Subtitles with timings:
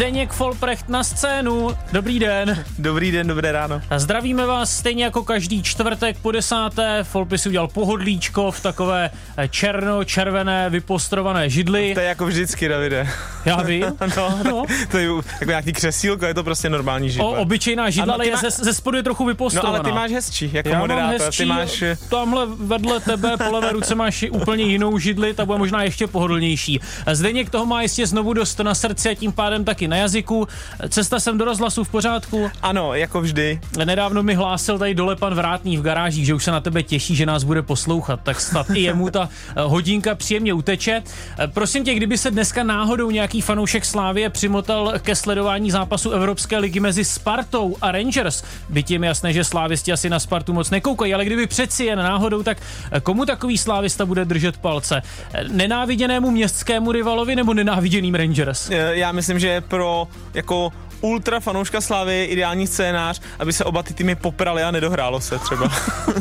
[0.00, 1.70] Zdeněk Folprecht na scénu.
[1.92, 2.64] Dobrý den.
[2.78, 3.80] Dobrý den, dobré ráno.
[3.90, 7.04] A zdravíme vás stejně jako každý čtvrtek po desáté.
[7.04, 11.94] Folpy si udělal pohodlíčko v takové eh, černo-červené vypostrované židli.
[11.94, 13.08] To je jako vždycky, Davide.
[13.44, 13.84] Já vím.
[14.16, 14.64] no, no.
[14.90, 15.08] To je
[15.40, 17.26] jako nějaký křesílko, je to prostě normální židle.
[17.26, 18.38] O, obyčejná židla, ale je má...
[18.38, 19.72] ze, ze spodu je trochu vypostrovaná.
[19.72, 21.18] No ale ty máš hezčí, jako Já moderátor.
[21.18, 21.84] Mám hezčí, ty máš...
[22.08, 26.80] Tamhle vedle tebe po levé ruce máš úplně jinou židli, ta bude možná ještě pohodlnější.
[27.12, 30.48] Zdeněk toho má jistě znovu dost na srdci a tím pádem taky na jazyku.
[30.88, 32.50] Cesta sem do rozhlasu v pořádku?
[32.62, 33.60] Ano, jako vždy.
[33.84, 37.16] Nedávno mi hlásil tady dole pan Vrátný v garážích, že už se na tebe těší,
[37.16, 41.02] že nás bude poslouchat, tak snad i jemu ta eh, hodinka příjemně uteče.
[41.38, 46.58] Eh, prosím tě, kdyby se dneska náhodou nějaký fanoušek Slávie přimotal ke sledování zápasu Evropské
[46.58, 51.14] ligy mezi Spartou a Rangers, by tím jasné, že slávisti asi na Spartu moc nekoukají,
[51.14, 52.58] ale kdyby přeci jen náhodou, tak
[52.92, 55.02] eh, komu takový slávista bude držet palce?
[55.48, 58.70] Nenáviděnému městskému rivalovi nebo nenáviděným Rangers?
[58.70, 63.94] Já myslím, že pro jako ultra fanouška Slávy je ideální scénář, aby se oba ty
[63.94, 65.72] týmy poprali a nedohrálo se třeba.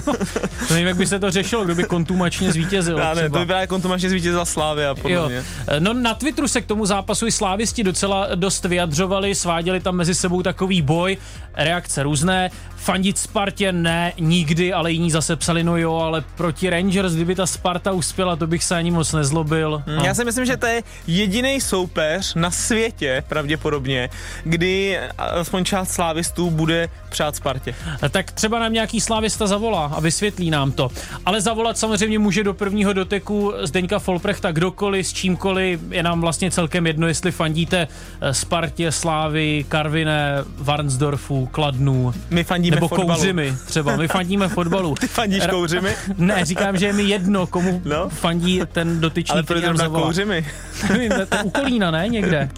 [0.69, 2.97] Nevím, jak by se to řešilo, kdo by kontumačně zvítězil.
[2.97, 5.43] Já ne, to by právě kontumačně zvítězila Slávy a podobně.
[5.79, 10.15] No na Twitteru se k tomu zápasu i slávisti docela dost vyjadřovali, sváděli tam mezi
[10.15, 11.17] sebou takový boj,
[11.55, 12.51] reakce různé.
[12.75, 17.45] Fandit Spartě ne, nikdy, ale jiní zase psali, no jo, ale proti Rangers, kdyby ta
[17.45, 19.83] Sparta uspěla, to bych se ani moc nezlobil.
[19.85, 20.05] Hmm.
[20.05, 24.09] Já si myslím, že to je jediný soupeř na světě, pravděpodobně,
[24.43, 24.68] kdy
[25.17, 27.75] aspoň část slávistů bude přát Spartě.
[28.09, 30.89] Tak třeba nám nějaký slávista zavolá a vysvětlí nám to.
[31.25, 36.51] Ale zavolat samozřejmě může do prvního doteku Zdeňka Folprechta kdokoliv, s čímkoliv, je nám vlastně
[36.51, 37.87] celkem jedno, jestli fandíte
[38.21, 42.13] eh, Spartě, Slávy, Karviné, Varnsdorfu, Kladnu.
[42.29, 43.13] My fandíme Nebo fotbalu.
[43.13, 43.95] kouřimi, třeba.
[43.95, 44.95] My fandíme fotbalu.
[44.99, 45.95] Ty fandíš Ra- kouřimi?
[46.17, 48.09] Ne, říkám, že je mi jedno, komu no?
[48.09, 50.45] fandí ten dotyčný, Ale proč na kouřimi?
[51.29, 52.07] ten u Kolína, ne?
[52.07, 52.49] Někde.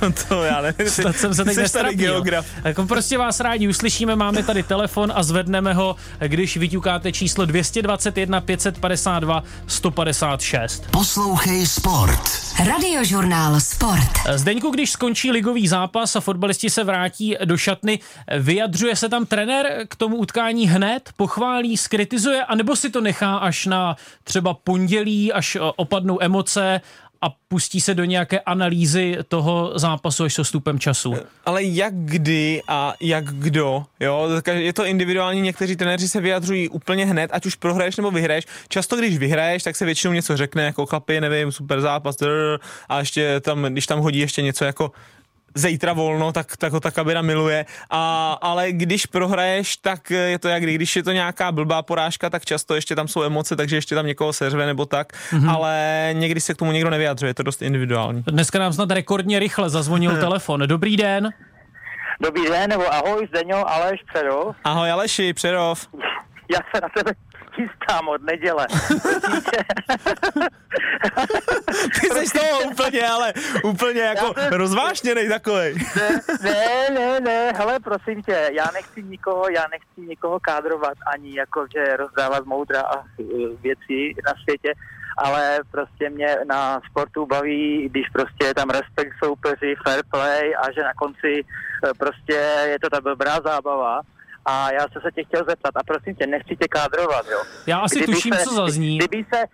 [0.00, 0.90] To, to já nevím.
[0.90, 2.46] Snad jsem se teď tady geograf.
[2.62, 5.96] Tak prostě vás rádi uslyšíme, máme tady telefon a zvedneme ho,
[6.26, 10.90] když vyťukáte číslo 221 552 156.
[10.90, 12.20] Poslouchej Sport.
[12.66, 14.10] Radiožurnál Sport.
[14.34, 17.98] Zdeňku, když skončí ligový zápas a fotbalisti se vrátí do šatny,
[18.38, 23.66] vyjadřuje se tam trenér k tomu utkání hned, pochválí, skritizuje, anebo si to nechá až
[23.66, 26.80] na třeba pondělí, až opadnou emoce
[27.22, 31.14] a pustí se do nějaké analýzy toho zápasu až s stupem času.
[31.46, 37.06] Ale jak kdy a jak kdo, jo, je to individuální, někteří trenéři se vyjadřují úplně
[37.06, 38.44] hned, ať už prohraješ nebo vyhraješ.
[38.68, 42.16] Často, když vyhraješ, tak se většinou něco řekne, jako chlapi, nevím, super zápas,
[42.88, 44.92] a ještě tam, když tam hodí ještě něco jako
[45.58, 47.66] zítra volno, tak, tak ho ta kabina miluje.
[47.90, 52.44] A, ale když prohraješ, tak je to jak když je to nějaká blbá porážka, tak
[52.44, 55.50] často ještě tam jsou emoce, takže ještě tam někoho seřve nebo tak, mm-hmm.
[55.50, 58.22] ale někdy se k tomu někdo nevyjadřuje, je to dost individuální.
[58.22, 60.60] Dneska nám snad rekordně rychle zazvonil telefon.
[60.66, 61.30] Dobrý den.
[62.20, 64.56] Dobrý den, nebo ahoj, Zdeňo, Aleš Přerov.
[64.64, 65.86] Ahoj Aleši, Přerov.
[66.52, 67.12] Já se na tebe
[67.58, 68.66] chystám od neděle.
[72.00, 73.32] Ty jsi z toho úplně, ale
[73.64, 74.52] úplně jako jsem...
[74.52, 75.74] rozvášněnej takovej.
[75.96, 81.38] Ne, ne, ne, ne, hele, prosím tě, já nechci nikoho, já nechci nikoho kádrovat ani
[81.38, 83.02] jako, že rozdávat moudra a e,
[83.62, 84.72] věci na světě,
[85.16, 90.72] ale prostě mě na sportu baví, když prostě je tam respekt soupeři, fair play a
[90.72, 91.44] že na konci e,
[91.98, 94.00] prostě je to ta dobrá zábava
[94.48, 97.40] a já jsem se tě chtěl zeptat, a prosím tě, nechci tě kádrovat, jo.
[97.66, 98.98] Já asi kdyby tuším, se, co zazní.
[98.98, 99.44] Kdyby se,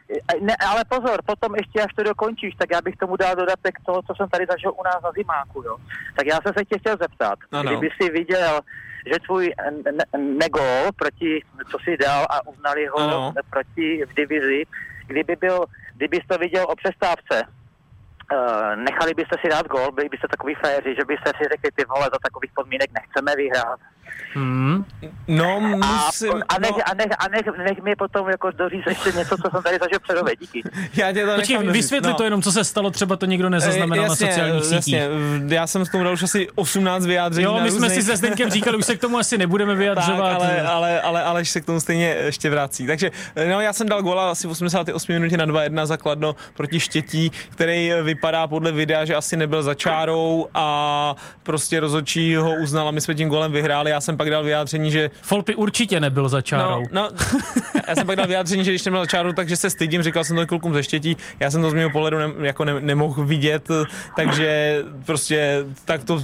[0.41, 4.03] ne, ale pozor, potom ještě až to dokončíš, tak já bych tomu dal dodatek toho,
[4.03, 5.77] co jsem tady zažil u nás na zimáku, jo.
[6.17, 7.71] Tak já jsem se tě chtěl zeptat, ano.
[7.71, 8.61] kdyby si viděl,
[9.07, 13.33] že tvůj ne- negol proti, co si dal a uznali ho ano.
[13.51, 14.63] proti v divizi,
[15.07, 15.65] kdyby byl,
[15.97, 17.43] kdybys to viděl o přestávce,
[18.33, 21.85] Uh, nechali byste si dát gol, byli byste takový féři, že byste si řekli, ty
[21.85, 23.81] vole, za takových podmínek nechceme vyhrát.
[24.35, 24.85] Hmm.
[25.29, 26.33] No, musím...
[26.49, 26.79] A, a, nech, no.
[26.87, 29.99] a, nech, a nech, nech mi potom jako doříct ještě něco, co jsem tady zažil
[30.03, 30.63] předové, díky.
[30.97, 32.17] Já tě to Počkej, vysvětli no.
[32.17, 34.95] to jenom, co se stalo, třeba to nikdo nezaznamenal jasně, na sociálních sítích.
[34.95, 37.45] Jasně, já jsem s tomu dal už asi 18 vyjádření.
[37.45, 40.39] Jo, my jsme si se Zdeňkem říkali, už se k tomu asi nebudeme vyjadřovat.
[40.39, 42.87] Tak, ale, ale, ale, ale se k tomu stejně ještě vrací.
[42.87, 43.11] Takže
[43.51, 47.93] no, já jsem dal gola asi v 88 minutě na 2-1 zakladno proti Štětí, který
[48.03, 53.01] vypadá podle videa, že asi nebyl za čárou a prostě rozhodčí ho uznal a my
[53.01, 53.91] jsme tím golem vyhráli.
[53.91, 55.11] Já jsem pak dal vyjádření, že...
[55.23, 56.83] Folpy určitě nebyl za čárou.
[56.93, 57.09] No, no
[57.89, 60.37] já jsem pak dal vyjádření, že když nebyl za čárou, takže se stydím, říkal jsem
[60.37, 63.69] to klukům ze štětí, já jsem to z mého pohledu ne, jako ne, nemohl vidět,
[64.17, 66.23] takže prostě tak to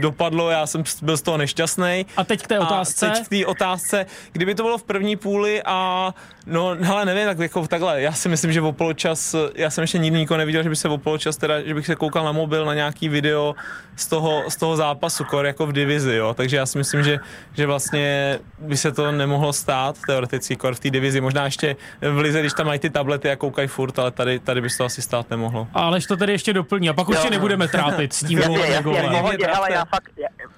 [0.00, 2.06] dopadlo, já jsem byl z toho nešťastný.
[2.16, 3.06] A teď k té otázce?
[3.06, 6.14] A teď k té otázce, kdyby to bylo v první půli a
[6.46, 9.98] no, hele, nevím, tak jako takhle, já si myslím, že o poločas, já jsem ještě
[9.98, 12.64] nikdy nikoho neviděl, že by se o poločas, teda, že bych se koukal na mobil
[12.64, 13.54] na nějaký video
[13.96, 17.18] z toho, z toho zápasu, kor jako v divizi, jo, takže já si myslím, že,
[17.54, 22.18] že vlastně by se to nemohlo stát teoreticky, kor v té divizi, možná ještě v
[22.18, 24.84] lize, když tam mají ty tablety a koukají furt, ale tady, tady by se to
[24.84, 25.68] asi stát nemohlo.
[25.74, 29.46] Alež to tady ještě doplní a pak už nebudeme trápit s tím jasně, jasně, jasně,
[29.46, 30.10] hele, já fakt,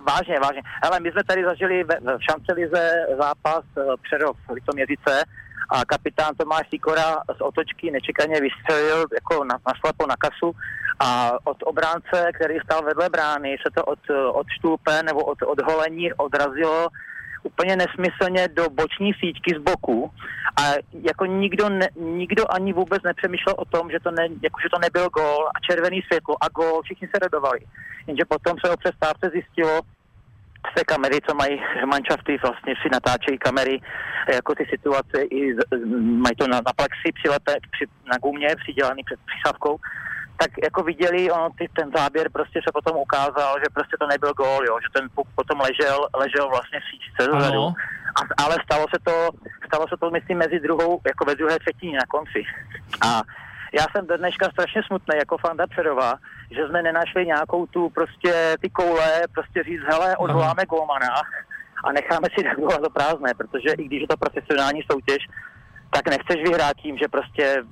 [0.07, 0.63] vážně, vážně.
[0.83, 1.89] Hele, my jsme tady zažili v,
[2.19, 5.25] v Šancelize zápas eh, Přerov Litoměřice,
[5.71, 10.53] a kapitán Tomáš Sikora z otočky nečekaně vystřelil jako na, naslepo na kasu
[11.01, 13.99] a od obránce, který stál vedle brány, se to od,
[14.33, 16.89] od štůpe nebo od odholení odrazilo
[17.45, 20.11] úplně nesmyslně do boční síťky z boku
[20.57, 20.63] a
[20.93, 24.79] jako nikdo, ne, nikdo ani vůbec nepřemýšlel o tom, že to, ne, jako, že to
[24.79, 27.61] nebyl gól a červený světlo a gól, všichni se radovali.
[28.07, 29.81] Jenže potom se o přestávce zjistilo,
[30.71, 33.81] z té kamery, co mají manšafty, vlastně si natáčejí kamery,
[34.33, 35.57] jako ty situace, i
[36.25, 39.77] mají to na, na plexi přilepe, při, na gumě přidělaný před přísavkou,
[40.37, 44.33] tak jako viděli, ono, ty, ten záběr prostě se potom ukázal, že prostě to nebyl
[44.33, 47.63] gól, jo, že ten puk potom ležel, ležel vlastně v síčce zezadu.
[48.19, 49.31] A, ale stalo se to,
[49.67, 52.45] stalo se to, myslím, mezi druhou, jako ve druhé třetině na konci.
[53.01, 53.23] A
[53.79, 56.15] já jsem do dneška strašně smutný jako fanda Přerova,
[56.51, 61.15] že jsme nenašli nějakou tu prostě ty koule, prostě říct, hele, odvoláme golmana
[61.85, 65.27] a necháme si dát do prázdné, protože i když je to profesionální soutěž,
[65.95, 67.63] tak nechceš vyhrát tím, že prostě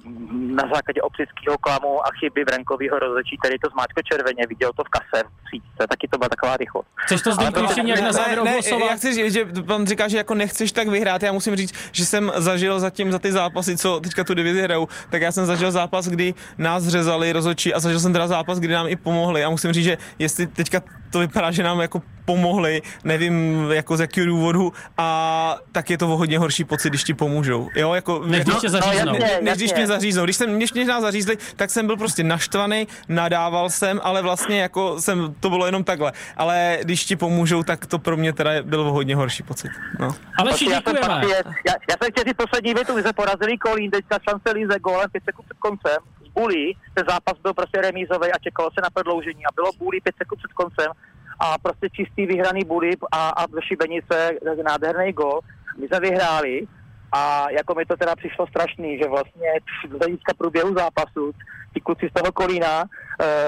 [0.61, 4.89] na základě optického klamu a chyby Brankovýho rozhodčí tady to zmáčko červeně, viděl to v
[4.89, 6.89] kase v síťce, taky to byla taková rychlost.
[6.95, 10.09] Chceš to zde ještě nějak na závěr ne, ne, já chci říct, že pan říká,
[10.09, 13.77] že jako nechceš tak vyhrát, já musím říct, že jsem zažil zatím za ty zápasy,
[13.77, 17.81] co teďka tu divizi hrajou, tak já jsem zažil zápas, kdy nás řezali rozhodčí a
[17.81, 20.81] zažil jsem teda zápas, kdy nám i pomohli a musím říct, že jestli teďka
[21.13, 26.09] to vypadá, že nám jako pomohli, nevím jako z jakého důvodu a tak je to
[26.09, 27.69] o hodně horší pocit, když ti pomůžou.
[27.77, 29.13] Jo, jako, než když tě zaříznou.
[29.13, 30.25] No, jasně, než když mě zaříznou.
[30.25, 34.61] Když jsem, když mě nás zařízli, tak jsem byl prostě naštvaný, nadával jsem, ale vlastně
[34.61, 36.13] jako jsem, to bylo jenom takhle.
[36.37, 39.71] Ale když ti pomůžou, tak to pro mě teda bylo o hodně horší pocit.
[39.99, 40.15] No.
[40.39, 41.27] Ale všichni děkujeme.
[41.67, 45.11] Já, já jsem chtěl ty poslední větu, vy se porazili Kolín, teďka šance Líze gólem
[45.13, 46.22] 5 sekund před koncem.
[46.33, 50.01] Z Bulí, ten zápas byl prostě remízový a čekalo se na prodloužení a bylo Bulí
[50.01, 50.93] 5 sekund před koncem
[51.41, 54.31] a prostě čistý vyhraný bulip a, a do šibenice
[54.65, 55.41] nádherný gol.
[55.79, 56.67] My jsme vyhráli
[57.13, 59.49] a jako mi to teda přišlo strašný, že vlastně
[59.91, 61.33] z hlediska průběhu zápasu
[61.75, 62.87] ti kluci z toho kolína e,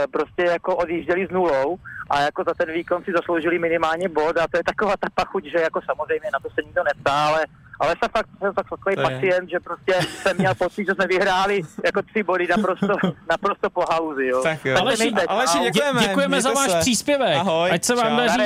[0.07, 1.77] prostě jako odjížděli s nulou
[2.11, 5.45] a jako za ten výkon si zasloužili minimálně bod a to je taková ta pachuť,
[5.45, 7.45] že jako samozřejmě na to se nikdo neptá, ale
[7.81, 11.63] ale jsem fakt, jsem fakt takový pacient, že prostě jsem měl pocit, že jsme vyhráli
[11.85, 12.95] jako tři body naprosto,
[13.31, 14.43] naprosto po hauzi, jo.
[14.43, 14.77] Tak jo.
[14.79, 16.01] Aleši, Aleši, děkujeme.
[16.01, 16.79] Děkujeme za váš se.
[16.81, 17.37] příspěvek.
[17.37, 17.71] Ahoj.
[17.73, 18.43] Ať se vám daří.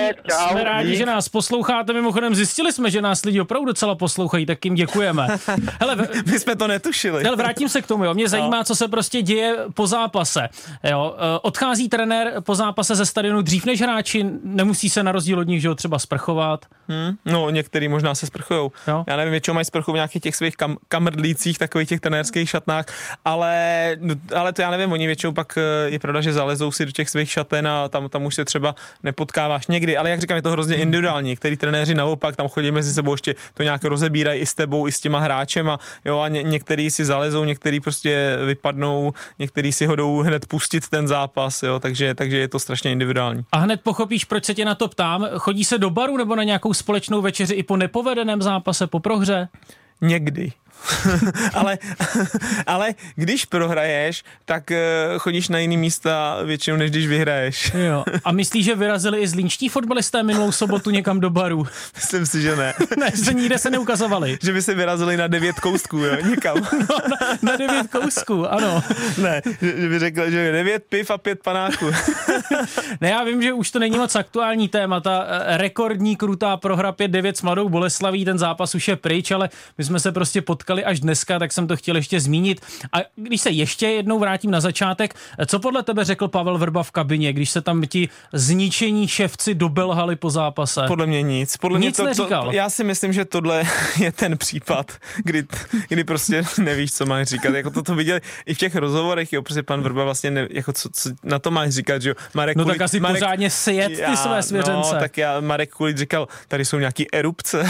[0.51, 1.93] Jsme rádi, že nás posloucháte.
[1.93, 5.27] Mimochodem zjistili jsme, že nás lidi opravdu docela poslouchají, tak jim děkujeme.
[5.81, 5.97] Hele,
[6.27, 7.25] my jsme to netušili.
[7.25, 8.15] Hele, vrátím se k tomu, jo.
[8.15, 8.65] Mě zajímá, no.
[8.65, 10.49] co se prostě děje po zápase.
[10.85, 11.15] Jo.
[11.19, 15.47] Eh, odchází trenér po zápase ze stadionu dřív než hráči, nemusí se na rozdíl od
[15.49, 16.67] nich, že ho třeba sprchovat.
[16.89, 17.17] Hmm.
[17.25, 18.73] No, některý možná se sprchujou.
[18.89, 19.05] Jo.
[19.07, 22.87] Já nevím, většinou mají sprchu v nějakých těch svých kam, kamrdlících, takových těch trenérských šatnách,
[23.25, 26.87] ale, no, ale to já nevím, oni většinou pak eh, je pravda, že zalezou si
[26.87, 30.37] do těch svých šaten a tam, tam už se třeba nepotkáváš někdy, ale jak říkám,
[30.37, 31.29] je to hrozně individuální.
[31.29, 34.93] Některý trenéři naopak tam chodí mezi sebou ještě to nějak rozebírají i s tebou, i
[34.93, 40.23] s těma hráčema, jo, a ně, některý si zalezou, některý prostě vypadnou, některý si hodou
[40.23, 43.45] hned pustit ten zápas, jo, takže, takže je to strašně individuální.
[43.53, 45.29] A hned pochopíš, proč se tě na to ptám.
[45.39, 49.49] Chodí se do baru nebo na nějakou společnou večeři i po nepovedeném zápase, po prohře?
[50.01, 50.53] Někdy.
[51.55, 51.79] ale,
[52.67, 57.73] ale když prohraješ, tak uh, chodíš na jiný místa většinou, než když vyhraješ.
[57.89, 58.05] jo.
[58.25, 61.67] A myslíš, že vyrazili i zlínští fotbalisté minulou sobotu někam do baru?
[61.95, 62.75] Myslím si, že ne.
[62.99, 64.39] ne, že nikde se neukazovali.
[64.43, 66.57] že by se vyrazili na devět kousků, jo, někam.
[66.73, 68.83] no, na, na devět kousků, ano.
[69.19, 71.91] ne, že, že by řekl, že devět piv a pět panáků.
[73.01, 76.93] ne, já vím, že už to není moc aktuální téma, ta eh, rekordní krutá prohra
[76.93, 80.68] 5-9 s Mladou Boleslaví, ten zápas už je pryč, ale my jsme se prostě potkali
[80.69, 82.61] potkali až dneska, tak jsem to chtěl ještě zmínit.
[82.93, 85.15] A když se ještě jednou vrátím na začátek,
[85.47, 90.17] co podle tebe řekl Pavel Vrba v kabině, když se tam ti zničení ševci dobelhali
[90.17, 90.85] po zápase?
[90.87, 91.57] Podle mě nic.
[91.57, 92.45] Podle nic mě to, neříkal.
[92.45, 93.65] To, já si myslím, že tohle
[93.99, 94.93] je ten případ,
[95.25, 95.45] kdy,
[95.89, 97.55] kdy prostě nevíš, co máš říkat.
[97.55, 100.73] Jako to, to viděl i v těch rozhovorech, jo, prostě pan Vrba vlastně ne, jako
[100.73, 102.15] co, co, na to máš říkat, že jo.
[102.35, 104.95] Marek no tak asi Marek, pořádně sejet ty já, své svěřence.
[104.95, 107.65] No, tak já, Marek Kulit říkal, tady jsou nějaký erupce.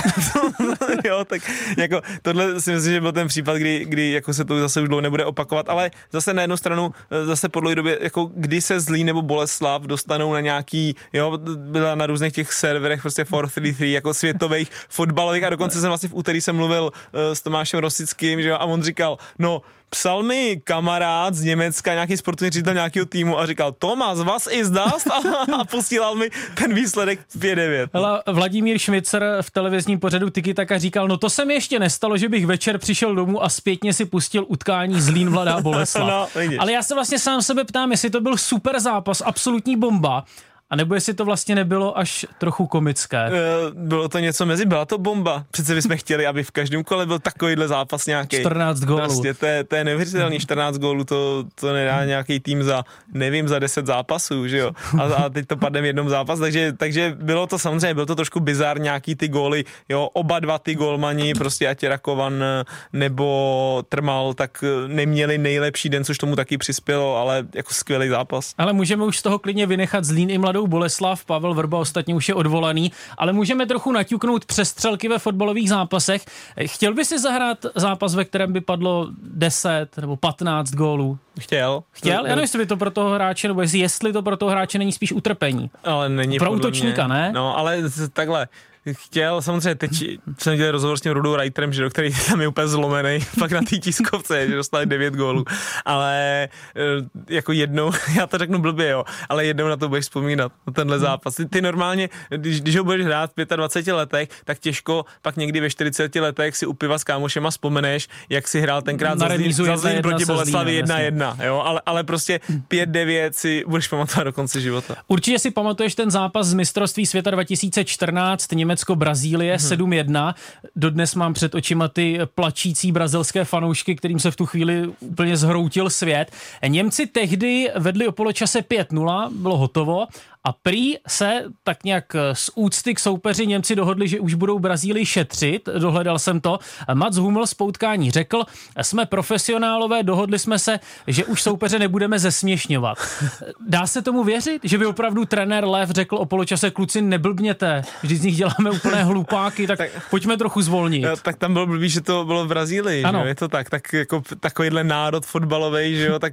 [1.05, 1.43] jo, tak
[1.77, 4.89] jako tohle si myslím, že byl ten případ, kdy, kdy jako se to zase už
[4.89, 6.93] dlouho nebude opakovat, ale zase na jednu stranu,
[7.25, 12.07] zase po době, jako kdy se Zlí nebo Boleslav dostanou na nějaký, jo, byla na
[12.07, 16.57] různých těch serverech prostě 433 jako světových fotbalových a dokonce jsem vlastně v úterý jsem
[16.57, 21.43] mluvil uh, s Tomášem Rosickým, že jo, a on říkal, no psal mi kamarád z
[21.43, 25.07] Německa, nějaký sportovní ředitel nějakého týmu a říkal, Tomas, was is das?
[25.07, 25.15] A,
[25.61, 27.89] a posílal mi ten výsledek 5-9.
[27.95, 32.17] Hele, Vladimír Šmicer v televizním pořadu Tiki Taka říkal, no to se mi ještě nestalo,
[32.17, 36.35] že bych večer přišel domů a zpětně si pustil utkání Zlín Vladá Boleslav.
[36.37, 40.25] no, Ale já se vlastně sám sebe ptám, jestli to byl super zápas, absolutní bomba,
[40.71, 43.31] a nebo jestli to vlastně nebylo až trochu komické?
[43.31, 45.45] Uh, bylo to něco mezi, byla to bomba.
[45.51, 48.41] Přece bychom chtěli, aby v každém kole byl takovýhle zápas nějaký.
[48.41, 48.99] 14 gólů.
[48.99, 53.49] Prostě to je, to je neuvěřitelný, 14 gólů, to, to nedá nějaký tým za, nevím,
[53.49, 54.73] za 10 zápasů, že jo.
[54.99, 58.15] A, a teď to padne v jednom zápas, takže, takže bylo to samozřejmě, bylo to
[58.15, 62.45] trošku bizar, nějaký ty góly, jo, oba dva ty gólmani, prostě ať Rakovan
[62.93, 68.55] nebo Trmal, tak neměli nejlepší den, což tomu taky přispělo, ale jako skvělý zápas.
[68.59, 72.15] Ale můžeme už z toho klidně vynechat Zlín i mladou Mladou Boleslav, Pavel Vrba ostatně
[72.15, 76.25] už je odvolaný, ale můžeme trochu naťuknout přestřelky ve fotbalových zápasech.
[76.67, 81.19] Chtěl by si zahrát zápas, ve kterém by padlo 10 nebo 15 gólů?
[81.41, 81.83] Chtěl.
[81.93, 82.13] Chtěl?
[82.13, 84.93] Já nevím, jestli by to pro toho hráče, nebo jestli to pro toho hráče není
[84.93, 85.71] spíš utrpení.
[85.85, 87.33] Ale není Pro útočníka, ne?
[87.33, 88.49] No, ale takhle
[88.93, 89.91] chtěl, samozřejmě teď
[90.39, 93.53] jsem dělal rozhovor s tím Rudou Reiterem, že do který tam je úplně zlomený, pak
[93.53, 95.45] na té tiskovce, že dostali 9 gólů,
[95.85, 96.81] ale eh,
[97.29, 100.97] jako jednou, já to řeknu blbě, jo, ale jednou na to budeš vzpomínat, na tenhle
[100.97, 101.07] hmm.
[101.07, 101.35] zápas.
[101.35, 105.61] Ty, ty normálně, když, když ho budeš hrát v 25 letech, tak těžko pak někdy
[105.61, 109.53] ve 40 letech si u piva s kámošema vzpomeneš, jak si hrál tenkrát za Zlín,
[109.53, 112.41] za Zlín proti Boleslavi 1-1, jo, ale, ale prostě
[112.71, 114.97] 5-9 si budeš pamatovat do konce života.
[115.09, 119.91] Určitě si pamatuješ ten zápas z mistrovství světa 2014, Německo Německo, Brazílie hmm.
[119.91, 120.35] 7-1.
[120.77, 125.91] Dodnes mám před očima ty plačící brazilské fanoušky, kterým se v tu chvíli úplně zhroutil
[125.91, 126.31] svět.
[126.67, 130.07] Němci tehdy vedli o poločase 5-0, bylo hotovo
[130.49, 135.07] a prý se tak nějak z úcty k soupeři Němci dohodli, že už budou Brazílii
[135.07, 136.59] šetřit, dohledal jsem to.
[136.95, 138.45] Mats Hummel z poutkání řekl,
[138.83, 142.99] jsme profesionálové, dohodli jsme se, že už soupeře nebudeme zesměšňovat.
[143.69, 148.21] Dá se tomu věřit, že by opravdu trenér Lev řekl o poločase kluci neblbněte, vždyť
[148.21, 151.05] z nich děláme úplné hlupáky, tak, tak pojďme trochu zvolnit.
[151.05, 153.23] Jo, tak tam bylo blbý, že to bylo v Brazílii, ano.
[153.23, 153.29] Že?
[153.29, 156.33] je to tak, tak jako takovýhle národ fotbalový, že jo, tak,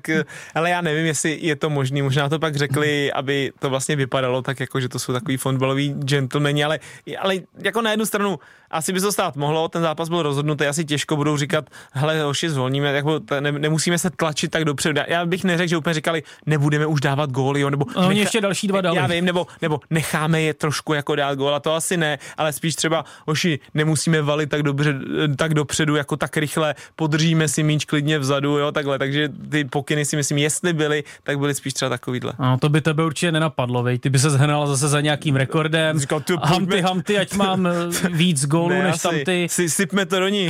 [0.55, 4.42] ale já nevím, jestli je to možný, možná to pak řekli, aby to vlastně vypadalo
[4.42, 6.80] tak jako, že to jsou takový fotbaloví gentlemani, ale,
[7.20, 8.40] ale jako na jednu stranu
[8.75, 12.50] asi by to stát mohlo, ten zápas byl rozhodnutý, asi těžko budou říkat, hele, hoši,
[12.50, 15.01] zvolníme, jako, ne, nemusíme se tlačit tak dopředu.
[15.08, 18.41] Já bych neřekl, že úplně říkali, nebudeme už dávat góly, jo, nebo no, necha, ještě
[18.41, 18.98] další dva dali.
[18.98, 22.53] Já vím, nebo, nebo necháme je trošku jako dát gól, a to asi ne, ale
[22.53, 24.96] spíš třeba, hoši, nemusíme valit tak, dobře,
[25.38, 30.05] tak dopředu, jako tak rychle, podržíme si míč klidně vzadu, jo, takhle, takže ty pokyny
[30.05, 32.34] si myslím, jestli byly, tak byly spíš třeba takovýhle.
[32.39, 34.00] No, to by tebe určitě nenapadlo, vej.
[34.00, 36.00] ty by se zhnal zase za nějakým rekordem.
[36.00, 37.67] Říkal, hamty, hamty, ať mám
[38.12, 39.48] víc gólů ne, než tam ty.
[39.50, 40.50] Si, sypme to do ní.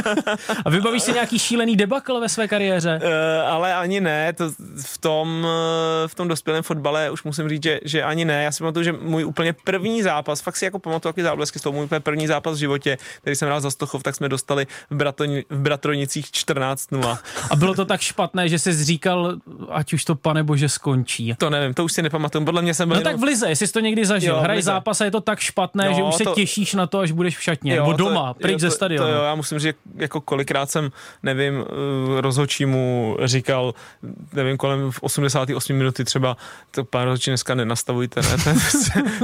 [0.64, 3.00] A vybavíš si nějaký šílený debakl ve své kariéře?
[3.02, 4.50] Uh, ale ani ne, to
[4.84, 5.46] v tom,
[6.06, 8.44] v tom dospělém fotbale už musím říct, že, že ani ne.
[8.44, 11.62] Já si pamatuju, že můj úplně první zápas, fakt si jako pamatuju jaký záblesky z
[11.62, 14.66] toho, můj úplně první zápas v životě, který jsem hrál za Stochov, tak jsme dostali
[14.90, 17.18] v, Bratoni, v Bratronicích 14-0.
[17.50, 19.36] A bylo to tak špatné, že jsi říkal,
[19.70, 21.34] ať už to pane bože skončí.
[21.38, 22.44] To nevím, to už si nepamatuju.
[22.44, 23.12] Podle mě jsem byl No jenom...
[23.12, 24.40] tak v Lize, jestli jsi to někdy zažil.
[24.40, 26.34] Hraj zápas a je to tak špatné, jo, že už se to...
[26.34, 27.74] těšíš na to, až budeš v šatně.
[27.74, 29.06] Jo, nebo doma, to, pryč jo, ze stadionu.
[29.06, 33.74] To, to jo, já musím říct, jako kolikrát jsem, nevím, eh, rozhočímu říkal,
[34.32, 36.36] nevím, kolem v 88 minuty třeba,
[36.70, 38.36] to pán rozhočí dneska nenastavujte, ne?
[38.44, 38.56] Ten,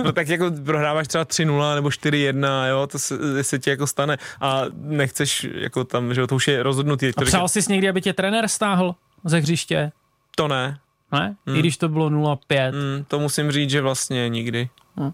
[0.05, 4.19] no tak jako prohráváš třeba 3-0 nebo 4-1, jo, to se, se ti jako stane
[4.41, 7.13] a nechceš jako tam, že to už je rozhodnutý.
[7.17, 9.93] A přál jsi někdy, aby tě trenér stáhl ze hřiště?
[10.37, 10.79] To ne.
[11.13, 11.37] Ne?
[11.47, 11.57] Hmm.
[11.57, 12.71] I když to bylo 0-5.
[12.71, 14.69] Hmm, to musím říct, že vlastně nikdy.
[14.97, 15.13] Hmm.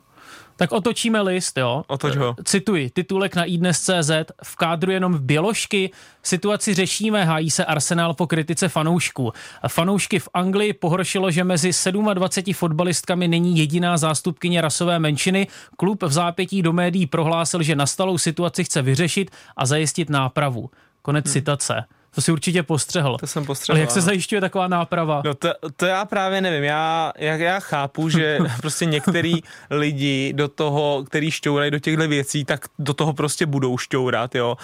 [0.57, 1.85] Tak otočíme list, jo.
[1.87, 2.37] Otoč ho.
[2.45, 4.11] Cituji, titulek na iDnes.cz,
[4.45, 5.91] v kádru jenom v Běložky,
[6.23, 9.33] situaci řešíme, hájí se Arsenal po kritice fanoušků.
[9.69, 11.71] Fanoušky v Anglii pohoršilo, že mezi
[12.15, 15.47] 27 fotbalistkami není jediná zástupkyně rasové menšiny.
[15.77, 20.71] Klub v zápětí do médií prohlásil, že nastalou situaci chce vyřešit a zajistit nápravu.
[21.03, 21.33] Konec hmm.
[21.33, 21.85] citace.
[22.15, 23.17] To si určitě postřehl.
[23.21, 23.75] To jsem postřehl.
[23.75, 25.23] Ale jak se zajišťuje taková náprava?
[25.25, 26.65] No to, to já právě nevím.
[26.65, 29.35] Já, já, já chápu, že prostě některý
[29.71, 34.57] lidi do toho, který šťourají do těchto věcí, tak do toho prostě budou šťourat, jo.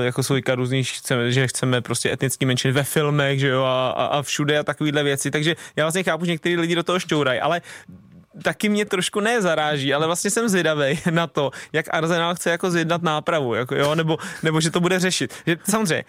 [0.00, 0.84] E, jako jsou různý,
[1.28, 5.02] že chceme prostě etnický menšiny ve filmech, že jo, a, a, a všude a takovéhle
[5.02, 5.30] věci.
[5.30, 7.60] Takže já vlastně chápu, že některý lidi do toho šťourají, ale
[8.42, 13.02] taky mě trošku nezaráží, ale vlastně jsem zvědavý na to, jak Arsenal chce jako zjednat
[13.02, 15.34] nápravu, jako jo, nebo, nebo že to bude řešit.
[15.46, 16.04] Že, samozřejmě,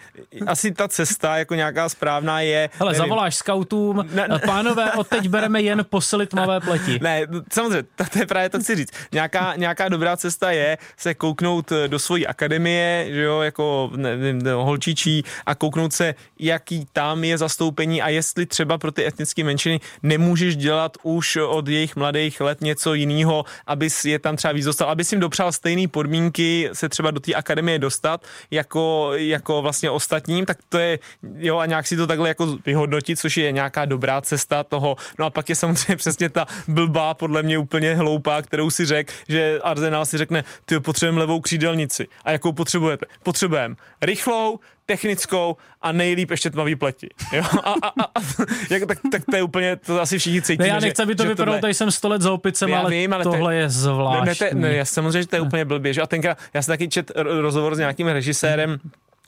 [0.46, 2.70] asi ta cesta jako nějaká správná je...
[2.72, 6.98] Hele, nevím, zavoláš scoutům, ne, ne, pánové, odteď bereme jen posilit tmavé pleti.
[7.02, 8.90] Ne, samozřejmě, to, to je právě to chci říct.
[9.12, 15.24] Nějaká, nějaká dobrá cesta je se kouknout do svojí akademie, že jo, jako nevím, holčičí
[15.46, 20.56] a kouknout se, jaký tam je zastoupení a jestli třeba pro ty etnické menšiny nemůžeš
[20.56, 24.90] dělat už od jejich mladých mladých let něco jiného, aby je tam třeba víc dostal,
[24.90, 29.90] aby si jim dopřál stejné podmínky se třeba do té akademie dostat, jako, jako vlastně
[29.90, 30.98] ostatním, tak to je,
[31.36, 34.96] jo, a nějak si to takhle jako vyhodnotit, což je nějaká dobrá cesta toho.
[35.18, 39.12] No a pak je samozřejmě přesně ta blbá, podle mě úplně hloupá, kterou si řekl,
[39.28, 42.06] že Arsenal si řekne, ty potřebujeme levou křídelnici.
[42.24, 43.06] A jakou potřebujete?
[43.22, 47.08] Potřebujeme rychlou, technickou a nejlíp ještě tmavý pleti.
[47.32, 47.42] Jo?
[47.64, 48.20] A, a, a, a
[48.70, 50.58] jako, tak, tak, to je úplně, to asi všichni cítí.
[50.62, 53.24] Ne, já nechci, aby to vypadalo, tady jsem sto let za opicem, ale, vím, ale
[53.24, 54.46] tohle to, je zvláštní.
[54.46, 56.02] Ne, ne, ne, já samozřejmě, že to je úplně blbě, že?
[56.02, 58.78] A tenkrát, já jsem taky čet rozhovor s nějakým režisérem,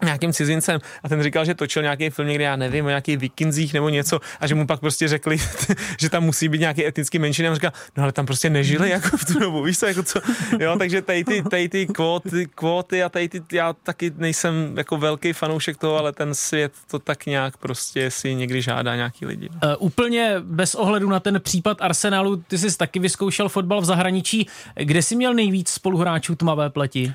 [0.02, 3.74] nějakým cizincem a ten říkal, že točil nějaký film někde, já nevím, o nějakých vikinzích
[3.74, 5.36] nebo něco a že mu pak prostě řekli,
[6.00, 9.16] že tam musí být nějaký etnický menšiny a říkal, no ale tam prostě nežili jako
[9.16, 10.20] v tu dobu, víš co, jako co,
[10.60, 14.96] jo, takže tady ty, tady ty kvóty, kvóty a tady ty, já taky nejsem jako
[14.96, 19.48] velký fanoušek toho, ale ten svět to tak nějak prostě si někdy žádá nějaký lidi.
[19.48, 24.46] Uh, úplně bez ohledu na ten případ Arsenalu, ty jsi taky vyzkoušel fotbal v zahraničí,
[24.74, 27.14] kde jsi měl nejvíc spoluhráčů tmavé pleti?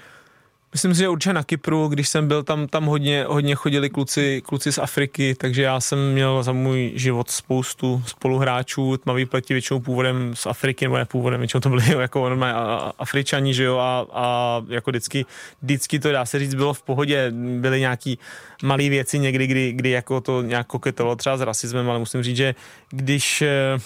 [0.74, 4.42] Myslím si, že určitě na Kypru, když jsem byl tam, tam hodně, hodně chodili kluci,
[4.46, 9.80] kluci z Afriky, takže já jsem měl za můj život spoustu spoluhráčů, tmavý pleti většinou
[9.80, 12.54] původem z Afriky, nebo ne původem, většinou to byli jako normálně
[12.98, 15.26] Afričani, že jo, a, a jako vždycky,
[15.62, 18.20] vždycky to dá se říct, bylo v pohodě, byly nějaký
[18.64, 22.38] malé věci někdy, kdy, kdy jako to nějak koketovalo třeba s rasismem, ale musím říct,
[22.38, 22.56] že
[22.90, 23.78] když eh,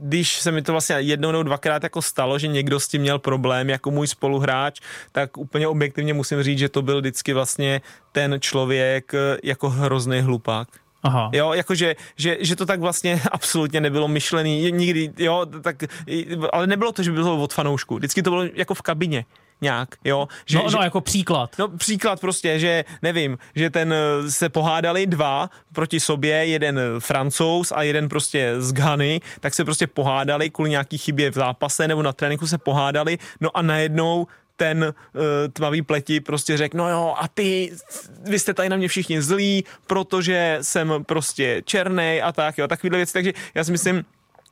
[0.00, 3.18] když se mi to vlastně jednou nebo dvakrát jako stalo, že někdo s tím měl
[3.18, 4.80] problém jako můj spoluhráč,
[5.12, 7.80] tak úplně objektivně musím říct, že to byl vždycky vlastně
[8.12, 10.68] ten člověk eh, jako hrozný hlupák.
[11.02, 11.30] Aha.
[11.32, 15.76] Jo, jakože, že, že to tak vlastně absolutně nebylo myšlený, nikdy, jo, tak,
[16.52, 19.24] ale nebylo to, že by bylo od fanoušku, vždycky to bylo jako v kabině
[19.60, 20.28] nějak, jo.
[20.46, 21.50] Že, no, no, že, jako příklad.
[21.58, 27.72] No, příklad prostě, že nevím, že ten eh, se pohádali dva proti sobě, jeden francouz
[27.72, 32.02] a jeden prostě z Ghany, tak se prostě pohádali kvůli nějaký chybě v zápase nebo
[32.02, 34.26] na tréninku se pohádali, no a najednou
[34.56, 37.72] ten uh, tmavý pleti prostě řekl, no jo, a ty,
[38.28, 42.96] vy jste tady na mě všichni zlí, protože jsem prostě černý a tak, jo, takovýhle
[42.96, 44.04] věci, takže já si myslím,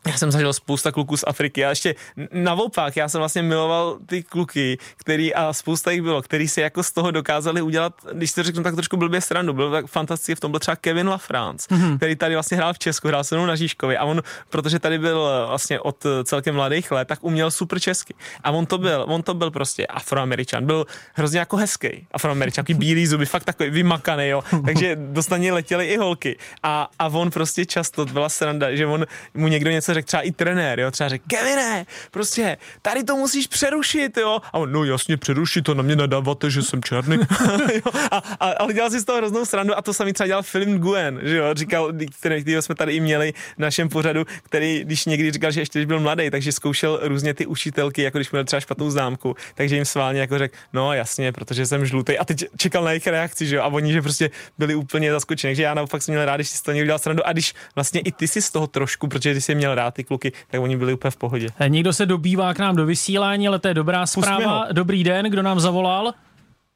[0.08, 1.94] já jsem zažil spousta kluků z Afriky a ještě
[2.32, 6.82] naopak, já jsem vlastně miloval ty kluky, který a spousta jich bylo, který si jako
[6.82, 10.40] z toho dokázali udělat, když to řeknu tak trošku blbě srandu, byl tak fantastický, v
[10.40, 11.96] tom byl třeba Kevin LaFrance, mm-hmm.
[11.96, 14.98] který tady vlastně hrál v Česku, hrál se mnou na Žižkovi a on, protože tady
[14.98, 18.14] byl vlastně od celkem mladých let, tak uměl super česky.
[18.44, 22.78] A on to byl, on to byl prostě afroameričan, byl hrozně jako hezký afroameričan, takový
[22.78, 24.44] bílý zuby, fakt takový vymakaný, jo.
[24.64, 26.38] Takže dostaně letěly i holky.
[26.62, 30.30] A, a on prostě často, byla sranda, že on mu někdo něco řekl třeba i
[30.32, 34.40] trenér, jo, třeba řekl, Kevine, prostě tady to musíš přerušit, jo.
[34.52, 37.18] A on, no jasně, přerušit to, na mě nadáváte, že jsem černý.
[38.10, 40.78] a, a, ale dělal si z toho hroznou srandu a to samý třeba dělal film
[40.78, 45.06] Guen, že jo, říkal, který, který jsme tady i měli v našem pořadu, který, když
[45.06, 48.44] někdy říkal, že ještě když byl mladý, takže zkoušel různě ty učitelky, jako když měl
[48.44, 52.44] třeba špatnou známku, takže jim sválně jako řekl, no jasně, protože jsem žlutý a teď
[52.56, 55.74] čekal na jejich reakci, že jo, a oni, že prostě byli úplně zaskočeni, takže já
[55.74, 58.28] naopak jsem měl rád, když si to někdo dělal srandu a když vlastně i ty
[58.28, 61.10] si z toho trošku, protože ty jsi měl rád ty kluky, tak oni byli úplně
[61.10, 61.46] v pohodě.
[61.58, 64.66] Eh, někdo se dobývá k nám do vysílání, ale to je dobrá zpráva.
[64.72, 66.12] Dobrý den, kdo nám zavolal?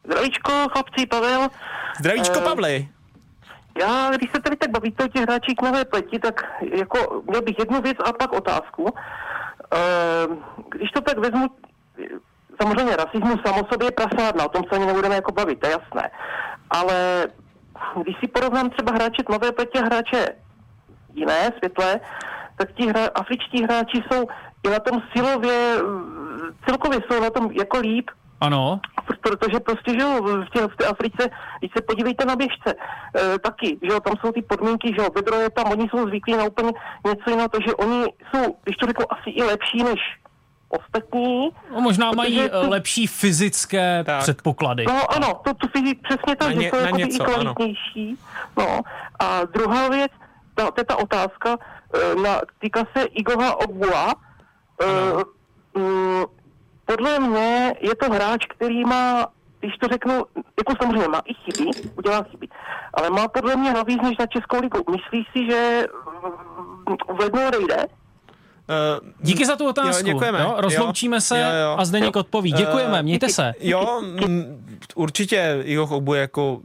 [0.05, 1.49] Zdravíčko, chlapci, Pavel.
[2.01, 2.88] Zdravíčko, uh, Pavli.
[3.81, 7.59] Já, když se tady tak bavíte o těch hráčích nové pleti, tak jako měl bych
[7.59, 8.83] jednu věc a pak otázku.
[8.83, 8.91] Uh,
[10.77, 11.47] když to tak vezmu,
[12.62, 15.73] samozřejmě rasismus samo sobě je prasádna, o tom se ani nebudeme jako bavit, to je
[15.73, 16.11] jasné.
[16.71, 17.27] Ale
[18.03, 20.29] když si porovnám třeba hráče tmavé pleti a hráče
[21.15, 22.01] jiné, světlé,
[22.62, 24.27] tak ti hra, afričtí hráči jsou
[24.62, 25.77] i na tom silově,
[26.66, 28.11] celkově jsou na tom jako líp.
[28.40, 28.81] Ano.
[29.20, 33.38] Protože prostě, že jo, v té, v té Africe, když se podívejte na běžce, e,
[33.38, 36.33] taky, že jo, tam jsou ty podmínky, že jo, vedro je tam, oni jsou zvyklí
[36.37, 36.72] na úplně
[37.07, 40.01] něco jiného, takže oni jsou, když to řeknu, asi i lepší než
[40.68, 41.51] ostatní.
[41.75, 42.70] No, možná mají to...
[42.70, 44.22] lepší fyzické tak.
[44.22, 44.85] předpoklady.
[44.87, 48.16] No ano, to, to fyzik, přesně tak, že jsou jako i kvalitnější.
[48.59, 48.81] No.
[49.18, 50.12] A druhá věc,
[50.55, 51.57] ta, to je ta otázka,
[52.22, 54.14] na, týká se Igora Ogbua.
[54.83, 56.24] Uh,
[56.85, 59.26] podle mě je to hráč, který má,
[59.61, 62.48] když to řeknu, jako samozřejmě má i chyby, udělá chyby,
[62.94, 64.85] ale má podle mě navíc než na Českou ligu.
[64.90, 65.87] Myslíš si, že
[67.09, 67.87] v lednu odejde?
[68.68, 70.07] Uh, Díky za tu otázku.
[70.07, 70.40] Jo, děkujeme.
[70.40, 71.75] Jo, rozloučíme jo, se jo, jo.
[71.79, 72.53] a Zdeněk odpoví.
[72.53, 73.53] Děkujeme, mějte se.
[73.61, 76.61] Jo, m, určitě Igor Ogbu jako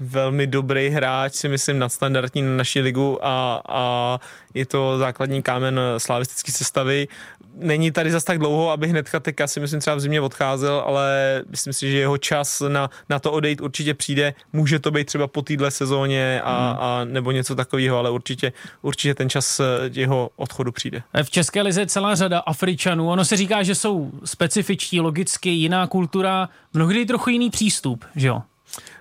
[0.00, 4.18] velmi dobrý hráč, si myslím, nadstandardní na naší ligu a, a
[4.54, 7.08] je to základní kámen slavistické sestavy.
[7.54, 11.42] Není tady zas tak dlouho, aby hnedka teďka si myslím třeba v zimě odcházel, ale
[11.50, 14.34] myslím si, že jeho čas na, na to odejít určitě přijde.
[14.52, 16.78] Může to být třeba po téhle sezóně a, hmm.
[16.80, 19.60] a nebo něco takového, ale určitě, určitě ten čas
[19.92, 21.02] jeho odchodu přijde.
[21.22, 23.10] V České lize je celá řada Afričanů.
[23.10, 28.42] Ono se říká, že jsou specifičtí, logicky jiná kultura, mnohdy trochu jiný přístup, že jo?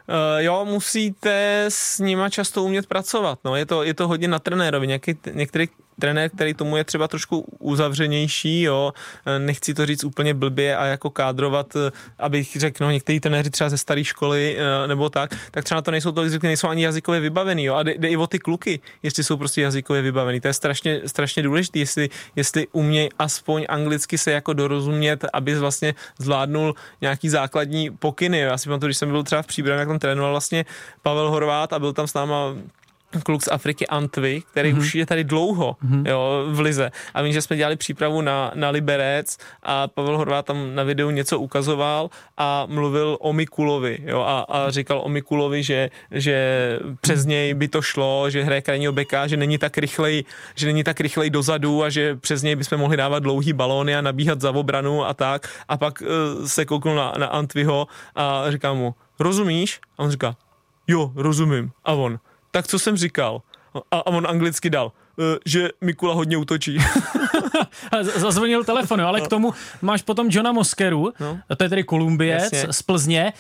[0.10, 3.40] Uh, jo, musíte s nima často umět pracovat.
[3.46, 4.88] No, je to, je to hodně na trenérovi.
[4.88, 5.68] Něký, některý
[6.00, 8.94] trenér, který tomu je třeba trošku uzavřenější, jo,
[9.26, 13.50] eh, nechci to říct úplně blbě a jako kádrovat, eh, abych řekl, no, někteří trenéři
[13.50, 17.64] třeba ze staré školy nebo tak, tak třeba to nejsou to nejsou ani jazykově vybavený,
[17.64, 20.42] jo, a jde, jde, i o ty kluky, jestli jsou prostě jazykově vybavený.
[20.42, 25.96] To je strašně, strašně důležité, jestli, jestli umějí aspoň anglicky se jako dorozumět, aby vlastně
[26.20, 28.40] zvládnul nějaký základní pokyny.
[28.40, 30.66] Já si pamatuju, když jsem byl třeba v příbram, jak tam trénoval vlastně
[31.02, 32.56] Pavel Horvát a byl tam s náma
[33.24, 34.80] kluk z Afriky Antvy, který mm-hmm.
[34.80, 36.10] už je tady dlouho mm-hmm.
[36.10, 36.92] jo, v Lize.
[37.14, 41.10] A vím, že jsme dělali přípravu na, na Liberec a Pavel Horvát tam na videu
[41.10, 44.00] něco ukazoval a mluvil o Mikulovi.
[44.06, 48.62] Jo, a, a říkal o Mikulovi, že, že přes něj by to šlo, že hraje
[48.62, 50.24] krajního beka, že není tak rychlej,
[50.56, 54.02] že není tak rychlej dozadu a že přes něj bychom mohli dávat dlouhý balóny a
[54.02, 55.50] nabíhat za obranu a tak.
[55.68, 59.80] A pak uh, se kouknul na, na Antvyho a říkal mu, rozumíš?
[59.98, 60.36] A on říká,
[60.88, 61.72] jo, rozumím.
[61.86, 62.20] A on,
[62.52, 63.42] tak co jsem říkal?
[63.92, 66.78] A, a on anglicky dal, e, že Mikula hodně útočí.
[68.16, 71.40] Zazvonil telefon, ale k tomu máš potom Johna Moskeru, no.
[71.58, 72.74] to je tedy Kolumbiec Jasně.
[72.74, 73.34] z Plzně.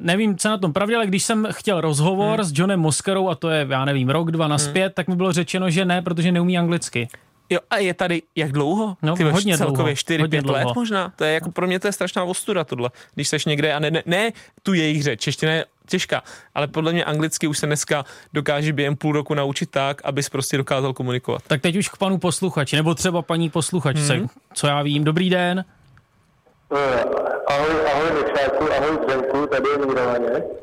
[0.00, 2.44] Nevím, co na tom pravdě, ale když jsem chtěl rozhovor hmm.
[2.44, 4.92] s Johnem Moskerou, a to je, já nevím, rok, dva naspět, hmm.
[4.94, 7.08] tak mi bylo řečeno, že ne, protože neumí anglicky.
[7.50, 8.96] Jo, a je tady jak dlouho?
[9.02, 11.12] No, Ty hodně celkově 4-5 let možná.
[11.16, 12.90] To je jako pro mě to je strašná ostuda tohle.
[13.14, 16.22] Když seš někde a ne, ne, ne tu jejich řeč, čeština je těžká,
[16.54, 20.56] ale podle mě anglicky už se dneska dokáže během půl roku naučit tak, abys prostě
[20.56, 21.42] dokázal komunikovat.
[21.46, 24.28] Tak teď už k panu posluchači, nebo třeba paní posluchačce, hmm.
[24.54, 25.04] co já vím.
[25.04, 25.64] Dobrý den.
[26.70, 26.78] Uh,
[27.46, 30.00] ahoj, ahoj Mišáku, ahoj Zdenku, tady je Míro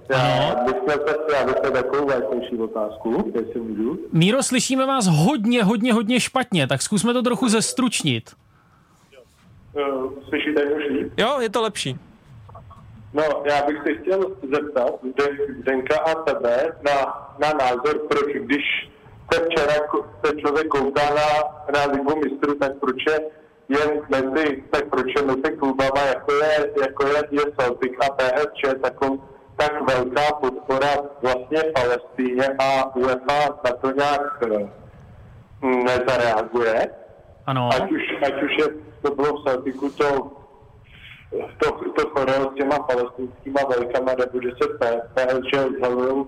[0.10, 1.00] Já bych měl
[1.34, 4.00] já bych takovou vážnější otázku, jestli můžu.
[4.12, 8.32] Míro, slyšíme vás hodně, hodně, hodně špatně, tak zkusme to trochu zestručnit.
[9.74, 11.14] Uh, slyšíte už líp?
[11.18, 11.98] Jo, je to lepší.
[13.14, 14.94] No, já bych se chtěl zeptat
[15.60, 18.90] Zdenka a tebe na, na názor, proč když
[19.34, 19.74] se včera
[20.26, 21.28] se člověk kouká na,
[21.74, 23.20] na Ligu mistrů, tak proč je
[23.70, 28.82] jen mezi, tak proč je mezi klubama, jako je, jako je, je Celtic a PSG,
[28.82, 29.24] takovou,
[29.56, 34.70] tak velká podpora vlastně Palestíně a UEFA na to nějak eh,
[35.64, 36.88] nezareaguje.
[37.46, 37.70] Ano.
[37.76, 38.66] Ať už, ať už je,
[39.02, 40.32] to bylo v Celticu to
[41.60, 44.68] to, to choreo s těma palestinskýma vlajkama, nebo že se
[45.14, 46.26] PSG odhalují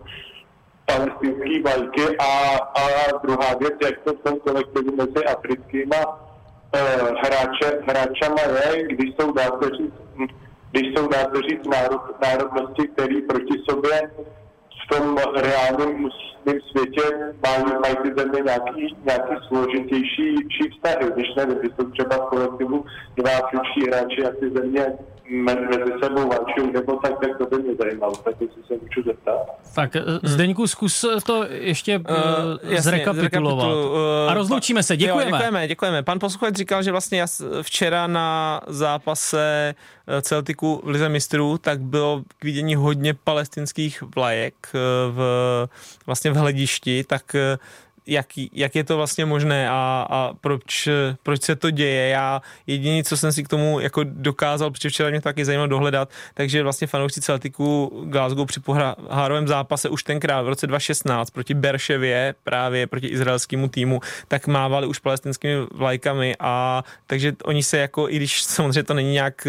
[0.86, 2.84] palestinský vlajky a, a
[3.24, 9.32] druhá věc, jak to v tom kolektivu mezi africkýma uh, hráče, hráčama je, když jsou,
[9.32, 9.94] dá se říct,
[10.72, 14.12] když jsou, dá se říct, národ, národnosti, které proti sobě
[14.86, 16.10] v tom reálném
[16.72, 20.36] světě mají, mají ty země nějaký, nějaký složitější
[20.72, 24.98] vztahy, když nevím, když jsou třeba v kolektivu dva hráči a ty země
[25.30, 29.38] mezi sebou válčí nebo tak, tak to by mě zajímalo, tak jestli se můžu zeptat.
[29.76, 30.20] Tak eh, hmm.
[30.24, 32.06] Zdeňku, zkus to ještě uh,
[32.64, 33.68] jasně, zrekapitulovat.
[33.68, 33.98] Uh,
[34.30, 35.32] a rozloučíme se, děkujeme.
[35.32, 36.04] Jo, děkujeme, děkujeme.
[36.04, 39.76] Pan posluchač říkal, že vlastně jas, včera na zápase
[40.22, 44.54] Celtiku v Lize mistrů, tak bylo k vidění hodně palestinských vlajek
[45.12, 45.20] v,
[46.06, 47.36] vlastně v hledišti, tak
[48.08, 50.90] jak, jak je to vlastně možné a, a proč,
[51.24, 52.10] proč se to děje.
[52.10, 55.68] Já jediný, co jsem si k tomu jako dokázal, protože včera mě to taky zajímalo
[55.68, 61.54] dohledat, takže vlastně fanoušci Celticu Glasgow při pohárovém zápase už tenkrát v roce 2016 proti
[61.54, 68.10] Berševě, právě proti izraelskému týmu, tak mávali už palestinskými vlajkami a takže oni se jako,
[68.10, 69.48] i když samozřejmě to není nějak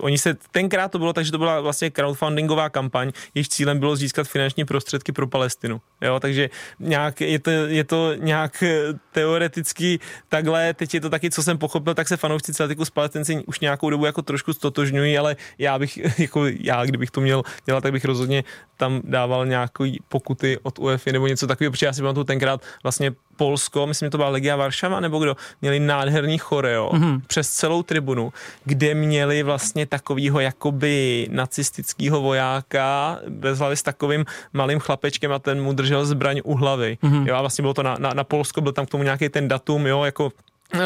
[0.00, 3.96] oni se, tenkrát to bylo tak, že to byla vlastně crowdfundingová kampaň, jejíž cílem bylo
[3.96, 5.80] získat finanční prostředky pro Palestinu.
[6.00, 9.98] Jo, takže nějak je to, je to nějak eh, teoreticky
[10.28, 13.60] takhle, teď je to taky, co jsem pochopil, tak se fanoušci Celticu s Palestinci už
[13.60, 17.92] nějakou dobu jako trošku stotožňují, ale já bych, jako já, kdybych to měl dělat, tak
[17.92, 18.44] bych rozhodně
[18.76, 23.12] tam dával nějaký pokuty od UEFA nebo něco takového, protože já si pamatuju tenkrát vlastně
[23.36, 27.20] Polsko, myslím, že to byla Legia Varšava, nebo kdo, měli nádherný choreo mm-hmm.
[27.26, 28.32] přes celou tribunu,
[28.64, 35.62] kde měli vlastně takovýho jakoby nacistického vojáka bez hlavy s takovým malým chlapečkem a ten
[35.62, 36.98] mu držel zbraň u hlavy.
[37.02, 37.26] Mm-hmm.
[37.26, 39.48] Jo, a vlastně bylo to na, na, na Polsko, byl tam k tomu nějaký ten
[39.48, 40.32] datum, jo, jako
[40.74, 40.78] eh,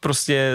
[0.00, 0.52] prostě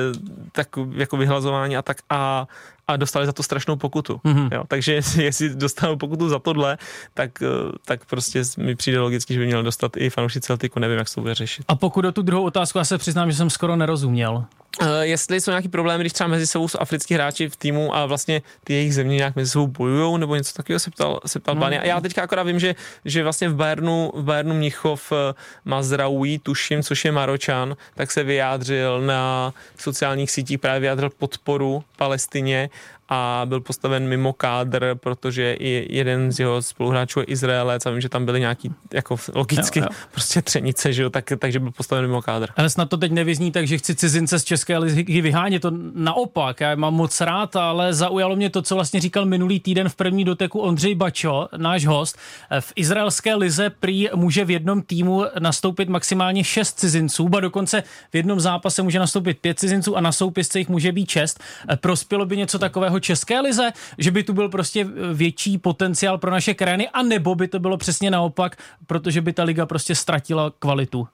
[0.51, 2.47] tak jako vyhlazování a tak a
[2.87, 4.21] a dostali za to strašnou pokutu.
[4.25, 4.49] Mm-hmm.
[4.53, 6.77] Jo, takže jestli dostanou pokutu za tohle,
[7.13, 7.47] tak, eh,
[7.85, 11.15] tak prostě mi přijde logicky, že by měl dostat i fanoušci Celticu, nevím, jak se
[11.15, 11.65] to bude řešit.
[11.67, 14.45] A pokud o tu druhou otázku, já se přiznám, že jsem skoro nerozuměl.
[14.81, 18.05] Uh, jestli jsou nějaký problémy, když třeba mezi sebou jsou africký hráči v týmu a
[18.05, 21.55] vlastně ty jejich země nějak mezi sebou bojují, nebo něco takového se ptal, se ptal
[21.55, 21.65] no.
[21.65, 25.33] A já teďka akorát vím, že, že vlastně v Bayernu, v Bayernu Mnichov eh,
[25.65, 32.69] Mazraoui, tuším, což je Maročan, tak se vyjádřil na sociálních sítích, právě vyjádřil podporu Palestině
[33.09, 38.01] a byl postaven mimo kádr, protože i jeden z jeho spoluhráčů je Izraelec a vím,
[38.01, 39.97] že tam byly nějaký jako logicky jo, jo.
[40.11, 42.47] prostě třenice, že jo, tak, takže byl postaven mimo kádr.
[42.57, 46.59] Ale snad to teď nevyzní tak, že chci cizince z České ligy vyhánět, to naopak,
[46.59, 50.23] já mám moc rád, ale zaujalo mě to, co vlastně říkal minulý týden v první
[50.23, 52.17] doteku Ondřej Bačo, náš host.
[52.59, 58.15] V izraelské lize prý může v jednom týmu nastoupit maximálně šest cizinců, ba dokonce v
[58.15, 61.43] jednom zápase může nastoupit pět cizinců a na soupisce jich může být šest.
[61.75, 66.31] Prospělo by něco takového jako České lize, že by tu byl prostě větší potenciál pro
[66.31, 68.57] naše krajiny, a nebo by to bylo přesně naopak,
[68.87, 71.07] protože by ta liga prostě ztratila kvalitu.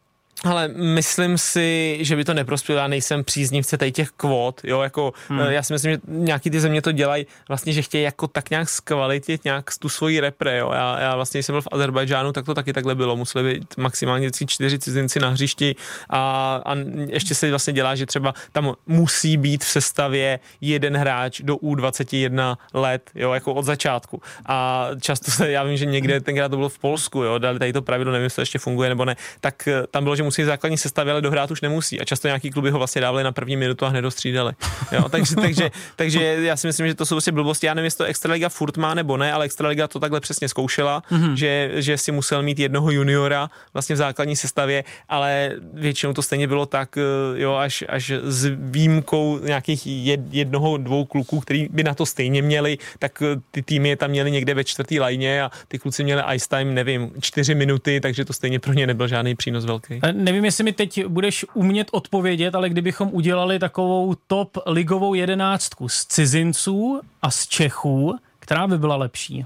[0.43, 2.79] Ale myslím si, že by to neprospělo.
[2.79, 5.39] Já nejsem příznivce tady těch kvót, jo, jako hmm.
[5.39, 8.49] Eh, já si myslím, že nějaký ty země to dělají vlastně, že chtějí jako tak
[8.49, 10.71] nějak zkvalitit nějak tu svoji repre, jo.
[10.73, 13.15] Já, já vlastně, když jsem byl v Azerbajdžánu, tak to taky takhle bylo.
[13.15, 15.75] Museli být maximálně čtyři cizinci na hřišti
[16.09, 16.75] a, a
[17.07, 22.57] ještě se vlastně dělá, že třeba tam musí být v sestavě jeden hráč do U21
[22.73, 24.21] let, jo, jako od začátku.
[24.45, 27.73] A často se, já vím, že někde tenkrát to bylo v Polsku, jo, dali tady
[27.73, 30.43] to pravidlo, nevím, jestli to ještě funguje nebo ne, tak eh, tam bylo, že musí
[30.43, 31.99] základní sestavě, ale dohrát už nemusí.
[31.99, 34.53] A často nějaký kluby ho vlastně dávali na první minutu a hned dostřídali.
[34.91, 37.65] Jo, takže, takže, takže, já si myslím, že to jsou prostě blbosti.
[37.65, 41.03] Já nevím, jestli to Extraliga furt má nebo ne, ale Extraliga to takhle přesně zkoušela,
[41.11, 41.33] mm-hmm.
[41.33, 46.47] že, že si musel mít jednoho juniora vlastně v základní sestavě, ale většinou to stejně
[46.47, 47.01] bylo tak, eh,
[47.41, 49.87] jo, až, až s výjimkou nějakých
[50.31, 54.09] jednoho, dvou kluků, který by na to stejně měli, tak eh, ty týmy je tam
[54.09, 58.25] měli někde ve čtvrtý lajně a ty kluci měli ice time, nevím, čtyři minuty, takže
[58.25, 59.99] to stejně pro ně nebyl žádný přínos velký.
[60.13, 66.05] Nevím, jestli mi teď budeš umět odpovědět, ale kdybychom udělali takovou top ligovou jedenáctku z
[66.05, 69.45] cizinců a z Čechů, která by byla lepší?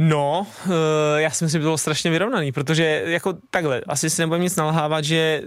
[0.00, 4.22] No, eh, já si myslím, že to bylo strašně vyrovnaný, protože jako takhle, asi si
[4.22, 5.42] nebudeme nic nalhávat, že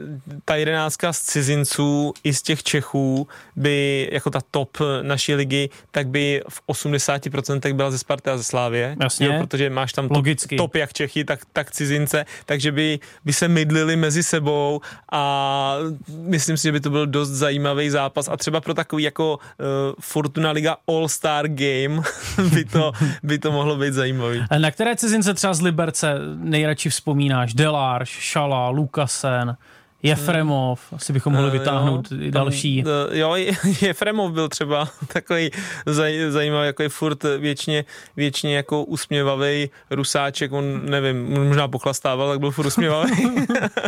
[0.45, 6.07] ta jedenáctka z cizinců i z těch Čechů by, jako ta top naší ligy, tak
[6.07, 8.95] by v 80% byla ze Sparty a ze Slávě.
[9.01, 9.27] Jasně.
[9.27, 10.25] Jo, protože máš tam top,
[10.57, 15.75] top jak Čechy, tak, tak cizince, takže by, by se mydlili mezi sebou a
[16.07, 19.65] myslím si, že by to byl dost zajímavý zápas a třeba pro takový jako uh,
[19.99, 22.01] Fortuna Liga All-Star Game
[22.53, 22.91] by to,
[23.23, 24.40] by to mohlo být zajímavý.
[24.57, 27.53] Na které cizince třeba z Liberce nejradši vzpomínáš?
[27.53, 29.57] Delarš, Šala, Lukasen,
[30.03, 32.83] Jefremov, asi bychom mohli eh, vytáhnout jo, i další.
[32.83, 33.35] Tam, eh, jo,
[33.81, 35.51] Jefremov byl třeba takový
[35.85, 37.85] zaj, zajímavý, jako je furt věčně,
[38.15, 43.11] věčně jako usměvavý rusáček, on nevím, možná pochlastával, tak byl furt usměvavý,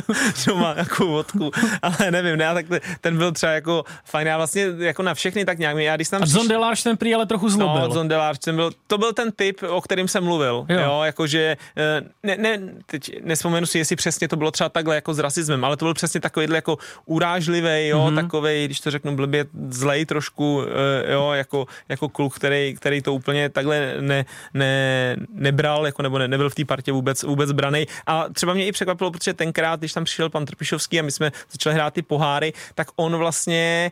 [0.44, 2.66] že má nějakou vodku, ale nevím, ne, tak
[3.02, 6.24] ten byl třeba jako fajn, já vlastně jako na všechny tak nějak, já když tam...
[6.24, 7.88] A Zondelář ten prý ale trochu zlobil.
[7.88, 11.58] No, Zondelář ten byl, to byl ten typ, o kterým jsem mluvil, jo, jo jakože,
[11.78, 15.66] eh, ne, ne, teď nespomenu si, jestli přesně to bylo třeba takhle jako s rasismem,
[15.66, 18.16] ale to byl přesně takovýhle jako urážlivý, jo, mm-hmm.
[18.16, 20.64] takovej, když to řeknu blbě, zlej trošku,
[21.08, 26.18] eh, jo, jako, jako kluk, který, který to úplně takhle ne, ne, nebral, jako nebo
[26.20, 27.88] ne, nebyl v té partě vůbec, vůbec braný.
[28.06, 31.32] A třeba mě i překvapilo, protože tenkrát, když tam přišel pan Trpišovský a my jsme
[31.52, 33.92] začali hrát ty poháry, tak on vlastně,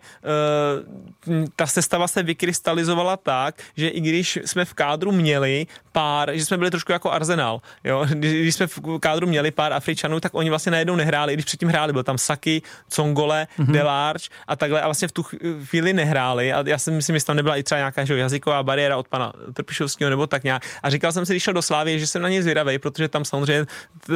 [1.28, 6.46] uh, ta sestava se vykrystalizovala tak, že i když jsme v kádru měli pár, že
[6.46, 10.50] jsme byli trošku jako arzenál, jo, když jsme v kádru měli pár Afričanů, tak oni
[10.50, 13.72] vlastně najednou nehráli, když předtím hráli, byl tam Saki, Congole, mm-hmm.
[13.72, 15.24] Delarge a takhle a vlastně v tu
[15.64, 18.98] chvíli nehráli a já si myslím, že tam nebyla i třeba nějaká že, jazyková bariéra
[18.98, 22.08] od pana Trpišovského nebo tak nějak a říkal jsem si, když šel do Slávy, že
[22.08, 24.14] jsem na něj zvědavý, protože tam samozřejmě t,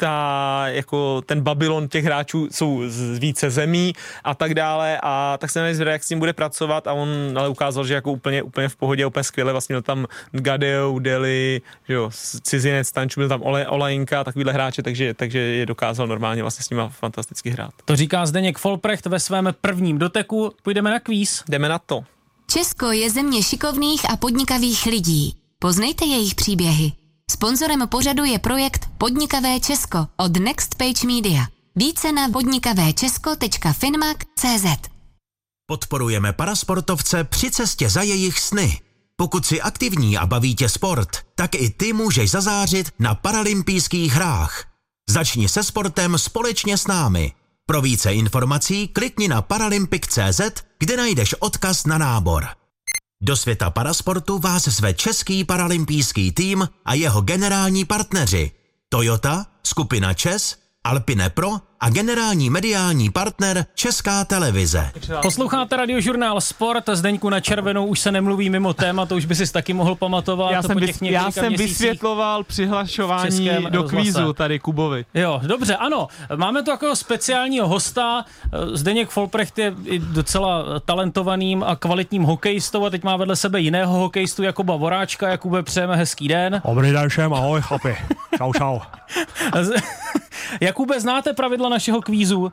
[0.00, 3.92] ta, jako ten Babylon těch hráčů jsou z více zemí
[4.24, 7.48] a tak dále a tak jsem nezvědavý, jak s ním bude pracovat a on ale
[7.48, 11.94] ukázal, že jako úplně, úplně v pohodě, úplně skvěle, vlastně měl tam Gadeo, Deli, že
[11.94, 12.10] jo,
[12.42, 16.70] cizinec, Tanču, byl tam Ole, Olajinka, takovýhle hráče, takže, takže je dokázal normálně vlastně s
[16.70, 17.70] nima fantasticky hrát.
[17.84, 20.52] To říká Zdeněk Folprecht ve svém prvním doteku.
[20.62, 21.42] Půjdeme na kvíz.
[21.48, 22.04] Jdeme na to.
[22.50, 25.36] Česko je země šikovných a podnikavých lidí.
[25.58, 26.99] Poznejte jejich příběhy.
[27.30, 31.46] Sponzorem pořadu je projekt Podnikavé Česko od Next Page Media.
[31.76, 34.66] Více na podnikavéčesko.finmak.cz
[35.66, 38.80] Podporujeme parasportovce při cestě za jejich sny.
[39.16, 44.64] Pokud jsi aktivní a baví tě sport, tak i ty můžeš zazářit na paralympijských hrách.
[45.10, 47.32] Začni se sportem společně s námi.
[47.66, 50.40] Pro více informací klikni na paralympic.cz,
[50.78, 52.59] kde najdeš odkaz na nábor.
[53.22, 58.50] Do světa parasportu vás zve Český paralympijský tým a jeho generální partneři.
[58.88, 64.90] Toyota, skupina ČES, Alpine Pro a generální mediální partner Česká televize.
[65.22, 69.52] Posloucháte radiožurnál Sport, Zdeňku na červenou už se nemluví mimo téma, to už by si
[69.52, 70.52] taky mohl pamatovat.
[70.52, 75.04] Já jsem, po těch já jsem vysvětloval přihlašování do kvízu tady Kubovi.
[75.14, 78.24] Jo, dobře, ano, máme tu jako speciálního hosta,
[78.72, 84.42] Zdeněk Folprecht je docela talentovaným a kvalitním hokejistou a teď má vedle sebe jiného hokejistu
[84.42, 85.28] Jakuba Voráčka.
[85.28, 86.62] Jakube, přejeme hezký den.
[86.64, 87.96] Dobrý den všem, ahoj chlapi,
[88.38, 88.78] čau čau.
[90.60, 92.52] Jakube, znáte pravidla našeho kvízu?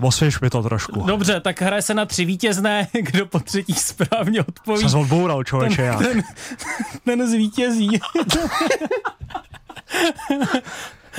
[0.00, 1.02] Osvěž mi to trošku.
[1.06, 4.88] Dobře, tak hraje se na tři vítězné, kdo po třetí správně odpoví.
[4.88, 6.22] Se odboural člověče, ten, ten,
[7.04, 7.88] ten zvítězí.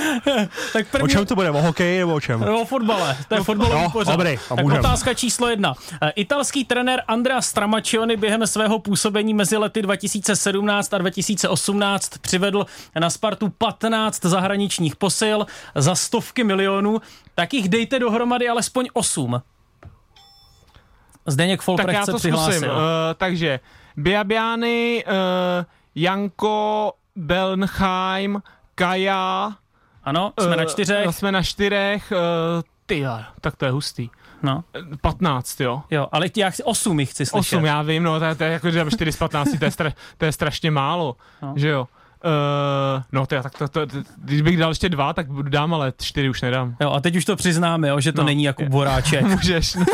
[0.72, 1.04] tak první...
[1.04, 1.50] O čem to bude?
[1.50, 2.42] O hokeji nebo o čem?
[2.42, 3.16] O fotbale.
[3.28, 4.12] To je fotbalový no, pořad.
[4.12, 4.78] Dobrý, tak můžem.
[4.78, 5.74] otázka číslo jedna.
[6.02, 12.66] Eh, italský trenér Andrea Stramaccioni během svého působení mezi lety 2017 a 2018 přivedl
[13.00, 17.00] na Spartu 15 zahraničních posil za stovky milionů.
[17.34, 19.42] Tak jich dejte dohromady alespoň 8.
[21.26, 22.52] Zdeněk Folprecht tak já to se přihlásil.
[22.52, 22.70] Zkusím.
[22.70, 22.76] Uh,
[23.16, 23.60] takže
[23.96, 28.42] Biabiany, uh, Janko, Belnheim,
[28.74, 29.56] Kaja,
[30.06, 31.06] ano, jsme uh, na eh, čtyřech.
[31.10, 33.04] Jsme na čtyřech, uh, ty,
[33.40, 34.10] tak to je hustý.
[34.42, 34.64] No.
[35.00, 35.82] 15, jo.
[35.90, 37.56] Jo, ale já chci, 8 jich chci slyšet.
[37.56, 39.70] 8, já vím, no, to je, to je jako, že 4 z 15, to je,
[39.70, 41.54] stra, to je strašně málo, no.
[41.56, 41.88] že jo.
[42.26, 45.92] Uh, no to, tak to, to, to, když bych dal ještě dva, tak dám, ale
[46.02, 46.76] čtyři už nedám.
[46.80, 49.22] Jo, a teď už to přiznáme, jo, že to no, není Jakub Boráček.
[49.26, 49.84] Můžeš, no.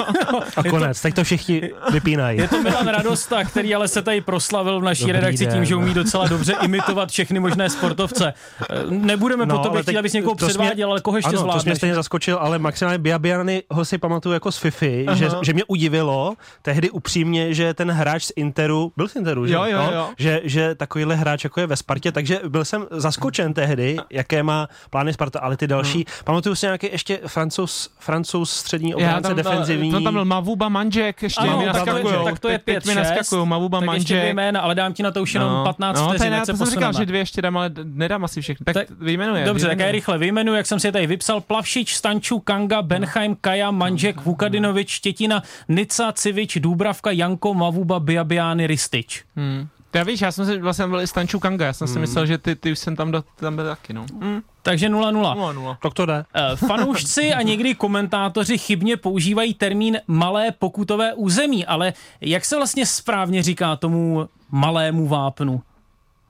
[0.57, 2.39] a konec, to, teď to všichni vypínají.
[2.39, 5.55] Je to Milan Radosta, který ale se tady proslavil v naší Dobrý redakci den.
[5.55, 8.35] tím, že umí docela dobře imitovat všechny možné sportovce.
[8.71, 11.65] Eh, nebudeme no, po tobě chtít, abys někoho předváděl, mě, ale koho ještě ano, zvládneš?
[11.65, 15.53] to mě stejně zaskočil, ale maximálně Biabiany ho si pamatuju jako z Fifi, že, že,
[15.53, 19.55] mě udivilo tehdy upřímně, že ten hráč z Interu, byl z Interu, že?
[19.55, 20.09] Jo, jo, jo.
[20.19, 24.69] Že, že takovýhle hráč jako je ve Spartě, takže byl jsem zaskočen tehdy, jaké má
[24.91, 26.25] plány Sparta, ale ty další, hmm.
[26.25, 29.91] pamatuju si nějaký ještě francouz, francouz střední obránce tam, defenzivní.
[29.91, 32.25] To tam byl Mavuba Manžek, ještě ano, mi naskakujou.
[32.25, 34.11] Tak to je 5 6 naskakují, Mavuba tak Manžek.
[34.11, 35.65] ještě jména, ale dám ti na to už jenom no.
[35.65, 38.65] 15 no, vteřin, já jsem říkal, že dvě ještě dám, ale nedám asi všechny.
[38.65, 39.45] Tak, tak vyjmenuje.
[39.45, 41.41] Dobře, tak já rychle vyjmenuji, jak jsem si tady vypsal.
[41.41, 49.25] Plavšič, Stanču, Kanga, Benheim, Kaja, Manžek, Vukadinovič, Štětina, Nica, Civič, Dúbravka, Janko, Mavuba, Biabiany, Ristič.
[49.37, 49.69] Hmm.
[49.95, 52.01] Já víš, já jsem si vlastně byl i Stanču Kanga, já jsem si hmm.
[52.01, 54.07] myslel, že ty, ty už jsem tam, do, tam byl taky, no.
[54.21, 54.43] Hmm.
[54.63, 55.37] Takže 0-0.
[55.37, 55.77] 0-0.
[55.83, 56.25] Tak to jde.
[56.35, 62.87] Eh, fanoušci a někdy komentátoři chybně používají termín malé pokutové území, ale jak se vlastně
[62.87, 65.63] správně říká tomu malému vápnu?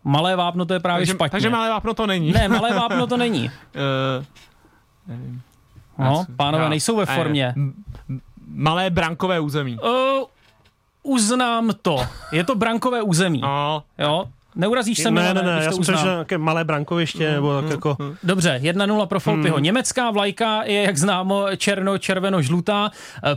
[0.05, 1.31] Malé vápno to je právě takže, špatně.
[1.31, 2.33] Takže malé vápno to není.
[2.33, 3.44] Ne, malé vápno to není.
[3.44, 4.25] uh,
[5.07, 5.42] nevím.
[5.98, 7.55] No, pánové, nejsou ve formě.
[8.46, 9.79] Malé brankové území.
[9.79, 10.27] Uh,
[11.02, 12.06] uznám to.
[12.32, 13.40] Je to brankové území.
[13.40, 13.82] No.
[13.98, 14.24] Jo?
[14.54, 17.70] Neurazíš se Ne, ne, ne, já jsem že nějaké malé brankoviště, mm, nebo tak mm,
[17.70, 17.96] jako...
[17.98, 18.16] Mm.
[18.22, 19.56] Dobře, 1-0 pro Folpyho.
[19.56, 19.62] Mm.
[19.62, 22.90] Německá vlajka je, jak známo, černo-červeno-žlutá.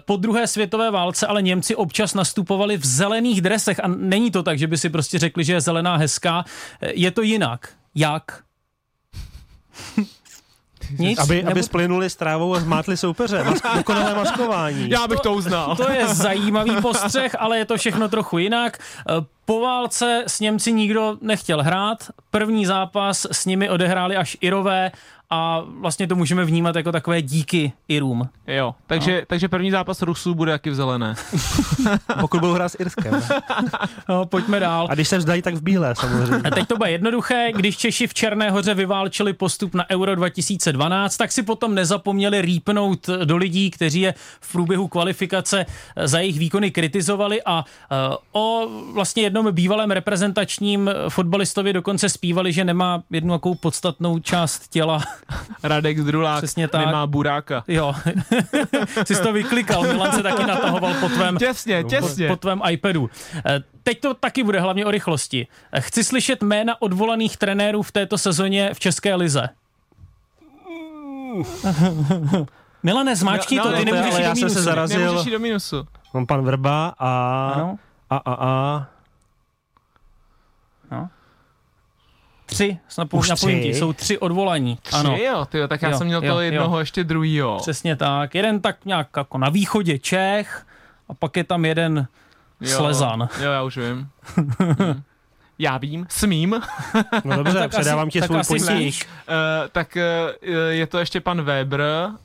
[0.05, 4.59] Po druhé světové válce ale Němci občas nastupovali v zelených dresech a není to tak,
[4.59, 6.45] že by si prostě řekli, že je zelená hezká.
[6.81, 7.69] Je to jinak.
[7.95, 8.43] Jak?
[10.99, 11.51] Nic, aby, nebo...
[11.51, 13.43] aby splynuli s trávou a zmátli soupeře.
[13.43, 14.89] Mask, dokonalé maskování.
[14.89, 15.75] Já bych to, to uznal.
[15.75, 18.77] To je zajímavý postřeh, ale je to všechno trochu jinak.
[19.45, 21.97] Po válce s Němci nikdo nechtěl hrát.
[22.31, 24.91] První zápas s nimi odehráli až Irové
[25.29, 28.29] a vlastně to můžeme vnímat jako takové díky Irům.
[28.47, 29.25] Jo, takže, no.
[29.27, 31.15] takže první zápas Rusů bude jaký v zelené.
[32.19, 33.21] Pokud budou hrát s Irskem.
[34.09, 34.87] no, pojďme dál.
[34.89, 36.49] A když se vzdají, tak v bílé samozřejmě.
[36.49, 41.17] A teď to bude jednoduché, když Češi v Černé hoře vyválčili postup na Euro 2012,
[41.17, 45.65] tak si potom nezapomněli rýpnout do lidí, kteří je v průběhu kvalifikace
[46.03, 47.65] za jejich výkony kritizovali a
[48.35, 54.67] uh, o vlastně jednom bývalém reprezentačním fotbalistovi dokonce zpívali, že nemá jednu takovou podstatnou část
[54.67, 55.01] těla
[55.63, 56.85] Radek Zdrulák Přesně tak.
[56.85, 57.63] nemá buráka.
[57.67, 57.95] Jo,
[59.05, 62.27] jsi to vyklikal, Milan se taky natahoval po tvém, těsně, těsně.
[62.27, 63.09] Po, po tvém iPadu.
[63.45, 65.47] Eh, teď to taky bude hlavně o rychlosti.
[65.71, 69.49] Eh, chci slyšet jména odvolaných trenérů v této sezóně v České lize.
[72.83, 74.99] Milane, zmáčkni no, no, to, ty nemůžeš ale já jsem se zarazil.
[74.99, 75.87] Nemůžeš do minusu.
[76.13, 77.51] Mám pan Vrba a...
[77.55, 77.77] Ano.
[78.09, 78.87] A, a, a...
[80.91, 81.09] No.
[82.45, 83.51] Tři, snad Už na tři?
[83.51, 84.77] jsou tři odvolaní.
[84.81, 85.17] Tři ano.
[85.17, 86.79] jo, tyjo, tak já jo, jsem měl jo, toho jednoho jo.
[86.79, 87.57] ještě druhýho.
[87.61, 90.65] Přesně tak, jeden tak nějak jako na východě Čech
[91.09, 92.07] a pak je tam jeden
[92.61, 93.29] jo, Slezan.
[93.41, 94.09] Jo, já už vím.
[95.59, 96.61] Já vím, smím.
[97.23, 99.05] No dobře, no, předávám ti svůj potíž.
[99.05, 99.33] Uh,
[99.71, 101.83] tak uh, je to ještě pan Weber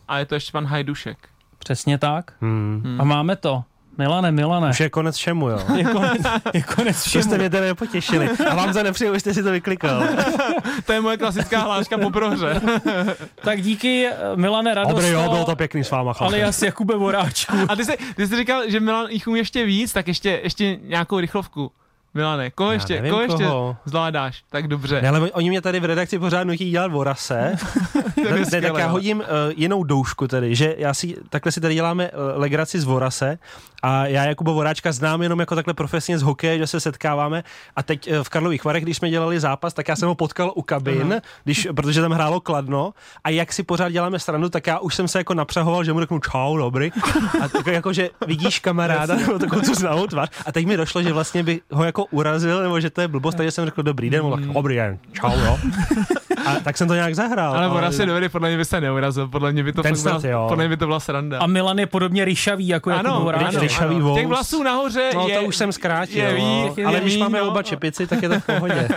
[0.09, 1.19] a je to ještě pan Hajdušek.
[1.59, 2.33] Přesně tak.
[2.41, 2.83] Hmm.
[2.85, 3.01] Hmm.
[3.01, 3.65] A máme to.
[3.99, 4.71] Milane, Milane.
[4.71, 5.59] Už je konec všemu, jo.
[5.77, 6.23] Je konec,
[6.55, 7.25] je konec všemu.
[7.25, 8.29] jste mě teda nepotěšili.
[8.51, 10.03] A vám za nepřijel, jste si to vyklikal.
[10.87, 12.61] to je moje klasická hláška po prohře.
[13.43, 14.95] tak díky, Milane, radost.
[14.95, 16.13] Dobrý, jo, bylo to pěkný s váma.
[16.19, 17.57] Ale já si Jakube Voráčku.
[17.69, 20.79] A ty jsi, ty jsi říkal, že Milan jich umí ještě víc, tak ještě, ještě
[20.83, 21.73] nějakou rychlovku.
[22.15, 23.77] Milane, koho ještě, nevím, koho ještě koho.
[23.85, 24.43] zvládáš?
[24.51, 25.03] Tak dobře.
[25.03, 27.57] Ne, ale oni mě tady v redakci pořád nutí dělat vorase.
[28.53, 29.25] ne, tak já hodím uh,
[29.57, 33.39] jinou doušku tedy, že já si, takhle si tady děláme uh, legraci z vorase
[33.83, 37.45] a já Jakuba Voráčka znám jenom jako takhle profesně z hokeje, že se setkáváme
[37.77, 40.53] a teď uh, v Karlových Varech, když jsme dělali zápas, tak já jsem ho potkal
[40.55, 42.95] u kabin, když, protože tam hrálo kladno
[43.25, 46.01] a jak si pořád děláme stranu, tak já už jsem se jako napřahoval, že mu
[46.01, 46.93] řeknu čau, dobrý.
[47.41, 51.03] A jako, jako že vidíš kamaráda, nebo takovou tu známou tvář a teď mi došlo,
[51.03, 54.11] že vlastně by ho jako urazil, nebo že to je blbost, takže jsem řekl dobrý
[54.11, 54.53] den, mm.
[54.53, 55.59] dobrý den, čau, jo.
[56.47, 57.55] A tak jsem to nějak zahrál.
[57.55, 60.49] Ale on asi dobrý, podle mě by se neurazil, podle mě by to, snad, byla,
[60.49, 61.39] podle mě by to byla sranda.
[61.39, 64.15] A Milan je podobně ryšavý, jako ano, jako ano, ryšavý ano.
[64.15, 67.17] Těch vlasů nahoře no, je, to už jsem zkrátil, je, ví, je, ale je když
[67.17, 67.49] máme no.
[67.49, 68.89] oba čepici, tak je to v pohodě.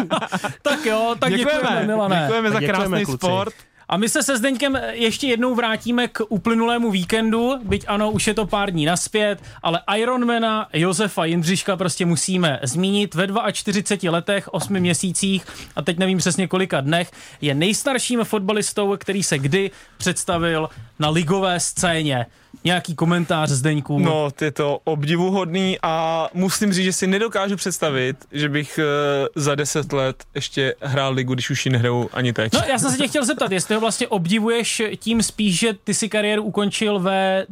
[0.62, 2.22] tak jo, tak děkujeme, děkujeme Milane.
[2.22, 3.54] Děkujeme za krásný sport.
[3.88, 8.34] A my se se Zdeňkem ještě jednou vrátíme k uplynulému víkendu, byť ano, už je
[8.34, 13.14] to pár dní naspět, ale Ironmana Josefa Jindřiška prostě musíme zmínit.
[13.14, 17.10] Ve 42 letech, 8 měsících a teď nevím přesně kolika dnech,
[17.40, 20.68] je nejstarším fotbalistou, který se kdy představil
[20.98, 22.26] na ligové scéně.
[22.66, 23.98] Nějaký komentář Zdeňku?
[23.98, 29.54] No, je to obdivuhodný a musím říct, že si nedokážu představit, že bych uh, za
[29.54, 32.52] deset let ještě hrál ligu, když už ji nehraju ani teď.
[32.52, 35.94] No, já jsem se tě chtěl zeptat, jestli ho vlastně obdivuješ tím spíš, že ty
[35.94, 37.46] si kariéru ukončil ve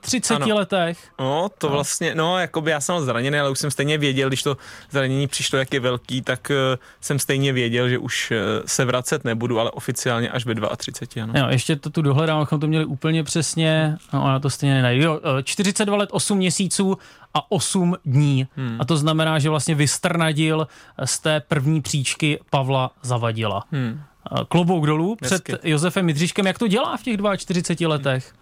[0.00, 0.56] 32 ano.
[0.56, 0.98] letech.
[1.20, 1.72] No, to no.
[1.72, 4.56] vlastně, no, jakoby já jsem zraněný, ale už jsem stejně věděl, když to
[4.90, 9.24] zranění přišlo, jak je velký, tak uh, jsem stejně věděl, že už uh, se vracet
[9.24, 11.32] nebudu, ale oficiálně až ve 32, ano.
[11.36, 15.04] Jo, ještě to tu dohledám, abychom to měli úplně přesně, no ona to stejně nenajde.
[15.04, 16.98] Jo, 42 let, 8 měsíců
[17.34, 18.46] a 8 dní.
[18.56, 18.76] Hmm.
[18.80, 20.68] A to znamená, že vlastně vystrnadil
[21.04, 23.64] z té první příčky Pavla Zavadila.
[23.72, 24.00] Hmm.
[24.48, 25.52] Klobouk dolů Hezky.
[25.52, 26.46] před Josefem Midříškem.
[26.46, 28.32] Jak to dělá v těch 42 letech?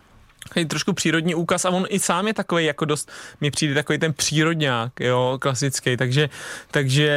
[0.48, 3.10] Takový trošku přírodní úkaz a on i sám je takový jako dost,
[3.40, 6.28] mi přijde takový ten přírodňák, jo, klasický, takže,
[6.70, 7.08] takže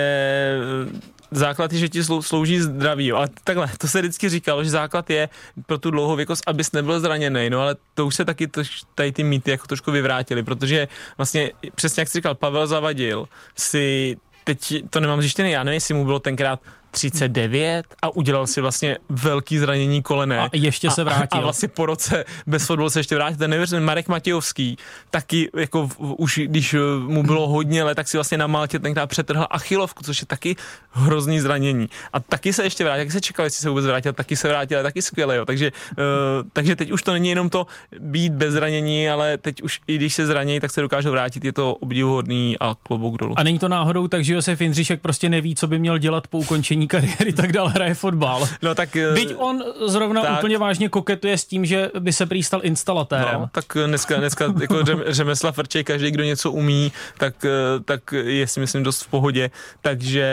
[1.31, 3.11] základ je, že ti slouží zdraví.
[3.11, 5.29] Ale takhle, to se vždycky říkalo, že základ je
[5.65, 7.49] pro tu dlouhověkost, abys nebyl zraněný.
[7.49, 8.61] No ale to už se taky to,
[8.95, 14.17] tady ty mýty jako trošku vyvrátili, protože vlastně přesně jak jsi říkal, Pavel Zavadil si
[14.43, 16.59] teď to nemám zjištěné, já nevím, jestli mu bylo tenkrát
[16.95, 20.39] 39 a udělal si vlastně velký zranění kolene.
[20.39, 21.27] A ještě se vrátil.
[21.31, 23.37] A, a vlastně po roce bez fotbalu se ještě vrátil.
[23.37, 24.77] Ten nevěřím, Marek Matějovský,
[25.09, 29.07] taky jako už když eh, mu bylo hodně let, tak si vlastně na Maltě tenkrát
[29.07, 30.55] přetrhl achilovku, což je taky
[30.91, 31.87] hrozný zranění.
[32.13, 34.83] A taky se ještě vrátil, jak se čekal, jestli se vůbec vrátil, taky se vrátil,
[34.83, 35.45] taky skvěle, jo.
[35.45, 37.67] Takže, uh, takže teď už to není jenom to
[37.99, 41.53] být bez zranění, ale teď už i když se zraní, tak se dokážou vrátit, je
[41.53, 43.33] to obdivuhodný a klobouk dolů.
[43.37, 46.37] A není to náhodou tak, že Josef Jindřišek prostě neví, co by měl dělat po
[46.37, 48.47] ukončení kariéry, tak dál hraje fotbal.
[48.61, 48.97] No tak...
[49.13, 53.41] Byť on zrovna tak, úplně vážně koketuje s tím, že by se přístal instalatérem.
[53.41, 54.77] No, tak dneska, dneska jako
[55.07, 57.45] řemesla frčej, každý, kdo něco umí, tak,
[57.85, 59.51] tak je si myslím dost v pohodě.
[59.81, 60.25] Takže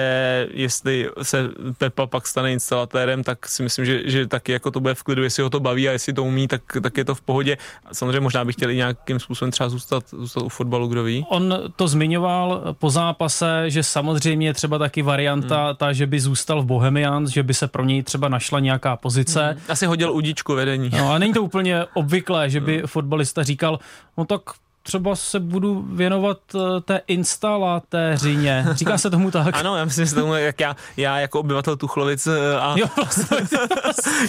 [0.50, 1.48] jestli se
[1.78, 5.22] Pepa pak stane instalatérem, tak si myslím, že, že taky jako to bude v klidu,
[5.22, 7.56] jestli ho to baví a jestli to umí, tak, tak je to v pohodě.
[7.92, 11.26] Samozřejmě možná bych chtěl i nějakým způsobem třeba zůstat, zůstat u fotbalu, kdo ví.
[11.28, 15.76] On to zmiňoval po zápase, že samozřejmě třeba taky varianta hmm.
[15.76, 18.96] ta, že by zůstal zůstal v Bohemians, že by se pro něj třeba našla nějaká
[18.96, 19.48] pozice.
[19.50, 19.60] Hmm.
[19.68, 20.90] Asi hodil udičku vedení.
[20.92, 22.86] No a není to úplně obvyklé, že by no.
[22.86, 23.78] fotbalista říkal,
[24.16, 24.40] no tak
[24.82, 28.66] třeba se budu věnovat eh, té instalatéřině.
[28.72, 29.56] Říká se tomu tak?
[29.62, 33.36] Ano, já myslím, že tomu, jak já, já jako obyvatel Tuchlovic eh, a jo, vlastně.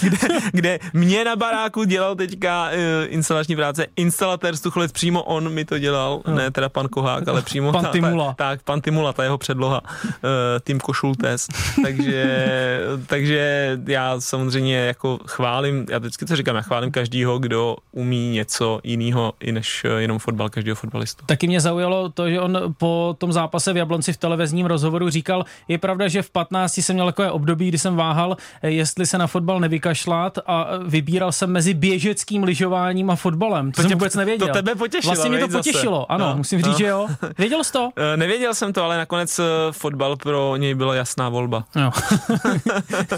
[0.10, 5.50] kde, kde mě na baráku dělal teďka uh, instalační práce instalatér z Tuchlovic, přímo on
[5.50, 6.34] mi to dělal, jo.
[6.36, 8.26] ne teda pan Kohák, ale přímo pan ta, Timula.
[8.26, 10.10] Ta, tak, pan Timula, ta jeho předloha, uh,
[10.64, 11.48] tým Košultes.
[11.84, 12.48] takže,
[13.08, 18.80] takže já samozřejmě jako chválím, já vždycky to říkám, já chválím každýho, kdo umí něco
[18.84, 21.26] jiného i než jenom fotbal každého fotbalistu.
[21.26, 25.46] Taky mě zaujalo to, že on po tom zápase v Jablonci v televizním rozhovoru říkal,
[25.68, 29.28] je pravda, že v 15 jsem měl takové období, kdy jsem váhal, jestli se na
[29.28, 33.72] fotbal nevykašlat a vybíral jsem mezi běžeckým lyžováním a fotbalem.
[33.72, 34.48] To, to jsem vůbec nevěděl.
[34.48, 35.14] To tebe potěšilo.
[35.14, 36.08] Vlastně mě to potěšilo, zase.
[36.10, 36.78] ano, no, musím říct, no.
[36.78, 37.08] že jo.
[37.38, 37.90] Věděl jsi to?
[38.14, 41.64] Eh, nevěděl jsem to, ale nakonec eh, fotbal pro něj byla jasná volba.
[41.76, 41.92] Jo.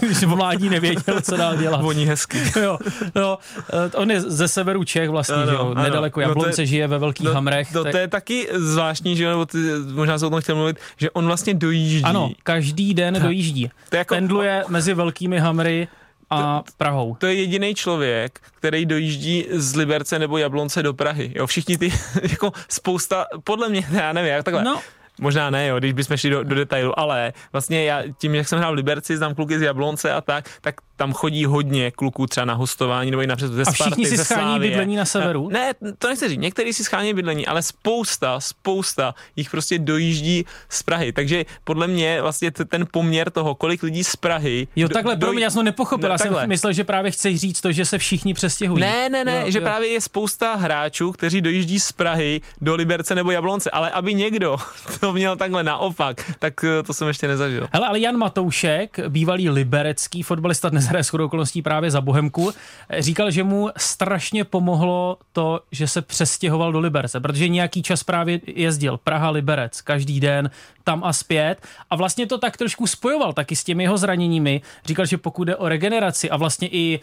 [0.00, 1.82] Když mládí nevěděl, co dál dělat.
[1.82, 2.38] Voní hezky.
[2.60, 2.78] jo.
[3.16, 5.74] Eh, on je ze severu Čech vlastně, ano, že jo.
[5.74, 7.74] Nedaleko Jablonce no žije ve velkých no, hamrech.
[7.74, 7.92] No, tak...
[7.92, 9.58] to je taky zvláštní, že nebo ty,
[9.92, 12.04] možná se o tom chtěl mluvit, že on vlastně dojíždí.
[12.04, 13.22] Ano, každý den tak.
[13.22, 13.70] dojíždí.
[13.88, 14.14] To jako...
[14.14, 15.88] Pendluje mezi velkými hamry
[16.30, 17.16] a to, Prahou.
[17.20, 21.32] To je jediný člověk, který dojíždí z Liberce nebo Jablonce do Prahy.
[21.34, 21.92] Jo, všichni ty,
[22.22, 24.64] jako spousta, podle mě, já nevím, jak takhle.
[24.64, 24.80] No.
[25.20, 28.58] Možná ne, jo, když bychom šli do, do detailu, ale vlastně já tím, jak jsem
[28.58, 32.44] hrál v Liberci, znám kluky z Jablonce a tak, tak tam chodí hodně kluků třeba
[32.44, 35.48] na hostování nebo i napřed ze Sparty, A všichni si schání bydlení na severu?
[35.48, 40.82] Ne, to nechci říct, někteří si schání bydlení, ale spousta, spousta jich prostě dojíždí z
[40.82, 41.12] Prahy.
[41.12, 44.68] Takže podle mě vlastně ten poměr toho, kolik lidí z Prahy...
[44.76, 47.40] Jo, takhle, do, pro mě já jsem nepochopil, no, já jsem myslel, že právě chceš
[47.40, 48.80] říct to, že se všichni přestěhují.
[48.80, 49.64] Ne, ne, ne, jo, že jo.
[49.64, 54.56] právě je spousta hráčů, kteří dojíždí z Prahy do Liberce nebo Jablonce, ale aby někdo
[55.00, 57.68] to měl takhle naopak, tak eh, to jsem ještě nezažil.
[57.72, 62.52] Hele, ale Jan Matoušek, bývalý liberecký fotbalista, dnes hraje shodou okolností právě za Bohemku,
[62.98, 68.40] říkal, že mu strašně pomohlo to, že se přestěhoval do Liberce, protože nějaký čas právě
[68.46, 68.96] jezdil.
[68.96, 70.50] Praha Liberec každý den
[70.84, 71.66] tam a zpět.
[71.90, 74.60] A vlastně to tak trošku spojoval taky s těmi jeho zraněními.
[74.86, 77.00] Říkal, že pokud jde o regeneraci a vlastně i e,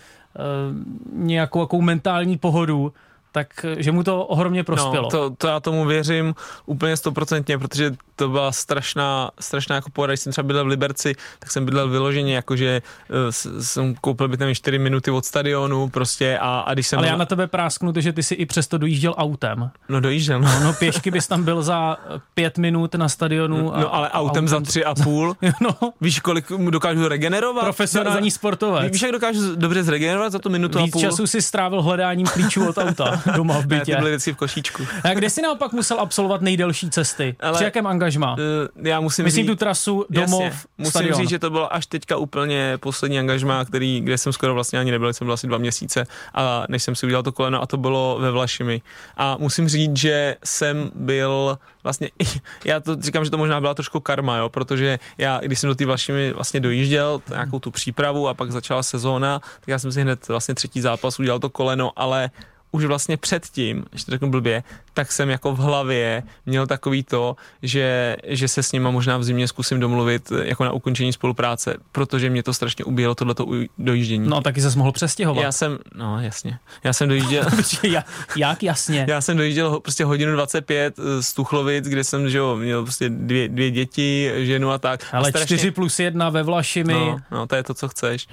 [1.14, 2.94] nějakou mentální pohodu,
[3.34, 5.04] tak že mu to ohromně prospělo.
[5.04, 10.12] No, to, to já tomu věřím úplně stoprocentně, protože to byla strašná, strašná jako pohoda.
[10.12, 13.16] Když jsem třeba bydlel v Liberci, tak jsem bydlel vyloženě, jakože uh,
[13.62, 17.00] jsem koupil by tam 4 minuty od stadionu prostě a, a když jsem...
[17.00, 19.70] Ale já na tebe prásknu, že ty si i přesto dojížděl autem.
[19.90, 20.40] No dojížděl.
[20.40, 21.98] No, no pěšky bys tam byl za
[22.34, 23.76] pět minut na stadionu.
[23.76, 25.36] A, no ale autem, autem za tři a půl.
[25.62, 25.94] no.
[26.02, 27.64] Víš, kolik mu dokážu regenerovat?
[27.64, 28.92] Profesionální sportovec.
[28.92, 31.02] Víš, jak dokážu dobře zregenerovat za tu minutu Víc a půl?
[31.02, 33.92] času si strávil hledáním klíčů od auta doma v bytě.
[33.92, 34.84] Ne, ty byly vždycky v košíčku.
[35.04, 37.36] A kde jsi naopak musel absolvovat nejdelší cesty?
[37.40, 38.34] Ale, Při jakém angažmá?
[38.34, 41.20] Uh, já musím Myslím říct, tu trasu domov, jasně, Musím stadion.
[41.20, 44.92] říct, že to bylo až teďka úplně poslední angažmá, který, kde jsem skoro vlastně ani
[44.92, 47.78] nebyl, jsem byl asi dva měsíce, a než jsem si udělal to koleno a to
[47.78, 48.82] bylo ve Vlašimi.
[49.18, 52.10] A musím říct, že jsem byl vlastně,
[52.66, 55.76] já to říkám, že to možná byla trošku karma, jo, protože já, když jsem do
[55.76, 60.02] té Vlašimi vlastně dojížděl, nějakou tu přípravu a pak začala sezóna, tak já jsem si
[60.02, 62.30] hned vlastně třetí zápas udělal to koleno, ale
[62.74, 64.64] už vlastně předtím, ještě to řeknu blbě,
[64.94, 69.24] tak jsem jako v hlavě měl takový to, že, že se s nima možná v
[69.24, 73.48] zimě zkusím domluvit jako na ukončení spolupráce, protože mě to strašně ubíjelo tohleto
[73.78, 74.30] dojíždění.
[74.30, 75.44] No taky se mohl přestěhovat.
[75.44, 77.46] Já jsem, no jasně, já jsem dojížděl.
[78.36, 79.06] Jak jasně?
[79.10, 83.50] Já jsem dojížděl prostě hodinu 25 z Tuchlovic, kde jsem, že jo, měl prostě dvě,
[83.50, 85.06] dvě děti, ženu a tak.
[85.12, 85.58] Ale a strašně...
[85.58, 86.94] 4 plus 1 ve Vlašimi.
[86.94, 88.28] No, no, to je to, co chceš.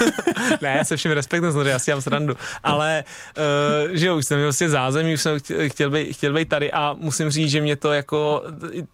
[0.62, 2.36] ne, já se všem respektuju, já si mám srandu.
[2.62, 3.04] Ale
[3.38, 6.72] uh, že jo, už jsem měl vlastně zázemí, už jsem chtěl být, chtěl být tady
[6.72, 8.44] a musím říct, že mě to jako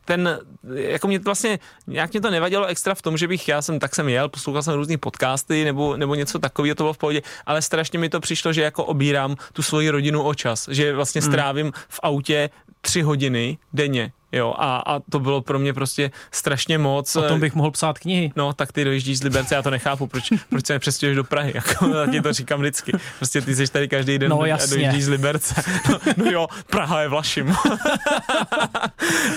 [0.05, 0.41] ten,
[0.75, 3.79] jako mě to vlastně, nějak mě to nevadilo extra v tom, že bych, já jsem,
[3.79, 7.23] tak jsem jel, poslouchal jsem různý podcasty nebo, nebo něco takového, to bylo v pohodě,
[7.47, 11.21] ale strašně mi to přišlo, že jako obírám tu svoji rodinu o čas, že vlastně
[11.21, 11.31] hmm.
[11.31, 16.79] strávím v autě tři hodiny denně Jo, a, a to bylo pro mě prostě strašně
[16.79, 17.17] moc.
[17.17, 18.33] O tom bych mohl psát knihy.
[18.37, 21.53] No, tak ty dojíždíš z Liberce, já to nechápu, proč, proč se nepřestěhuješ do Prahy,
[21.55, 22.93] jako, ti to říkám vždycky.
[23.17, 25.63] Prostě ty jsi tady každý den no, a dojíždíš z Liberce.
[25.91, 27.47] No, no jo, Praha je Vlašim.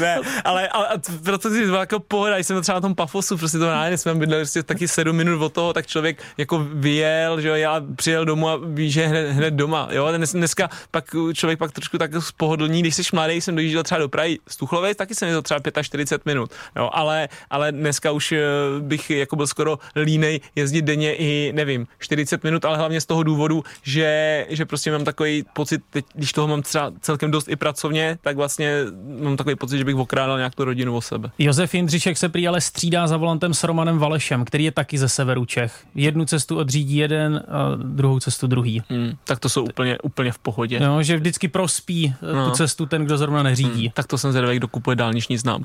[0.01, 0.87] ne, ale, ale
[1.23, 4.15] proto si byla jako pohoda, jsem to třeba na tom Pafosu, prostě to nájde, jsme
[4.15, 8.25] bydleli prostě taky sedm minut od toho, tak člověk jako vyjel, že jo, já přijel
[8.25, 12.11] domů a ví, že hned, hned doma, jo, dnes, dneska pak člověk pak trošku tak
[12.19, 15.83] spohodlní, když jsi mladý, jsem dojížděl třeba do Prahy z Tuchlovic, taky jsem jezdil třeba
[15.83, 18.39] 45 minut, jo, ale, ale dneska už eh,
[18.79, 23.23] bych jako byl skoro línej jezdit denně i, nevím, 40 minut, ale hlavně z toho
[23.23, 27.55] důvodu, že, že prostě mám takový pocit, teď, když toho mám třeba celkem dost i
[27.55, 28.73] pracovně, tak vlastně
[29.21, 31.31] mám takový pocit, že bych bych okrádal nějak tu rodinu o sebe.
[31.39, 35.09] Josef Jindřišek se prý ale střídá za volantem s Romanem Valešem, který je taky ze
[35.09, 35.83] severu Čech.
[35.95, 38.83] Jednu cestu odřídí jeden, a druhou cestu druhý.
[38.89, 40.79] Hmm, tak to jsou úplně, úplně v pohodě.
[40.79, 42.49] No, že vždycky prospí eh, no.
[42.49, 43.81] tu cestu ten, kdo zrovna neřídí.
[43.81, 45.63] Hmm, tak to jsem zvědavý, kdo kupuje dálniční znám.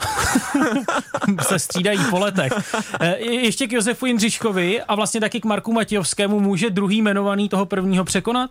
[1.42, 2.52] se střídají po letech.
[3.00, 7.66] Eh, ještě k Josefu Jindřiškovi a vlastně taky k Marku Matějovskému může druhý jmenovaný toho
[7.66, 8.50] prvního překonat?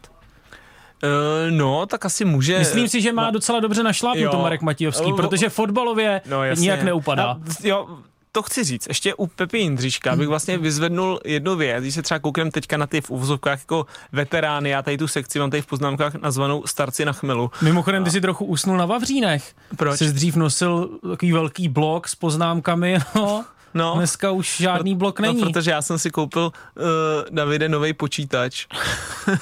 [1.03, 2.59] Uh, no, tak asi může.
[2.59, 6.61] Myslím si, že má docela dobře našlápnuto Marek Matějovský, protože fotbalově no, jasně.
[6.61, 7.23] nijak neupadá.
[7.23, 7.87] A, jo,
[8.35, 12.19] to chci říct, ještě u Pepi Jindřiška bych vlastně vyzvednul jednu věc, když se třeba
[12.19, 15.65] kouknem teďka na ty v uvozovkách jako veterány, já tady tu sekci mám tady v
[15.65, 17.51] poznámkách nazvanou Starci na chmelu.
[17.61, 19.55] Mimochodem, ty si trochu usnul na Vavřínech.
[19.77, 19.99] Proč?
[19.99, 23.45] Jsi dřív nosil takový velký blok s poznámkami, no.
[23.73, 25.41] No, Dneska už žádný blok no, není.
[25.41, 26.83] No, protože já jsem si koupil uh,
[27.31, 28.65] Davide nový počítač.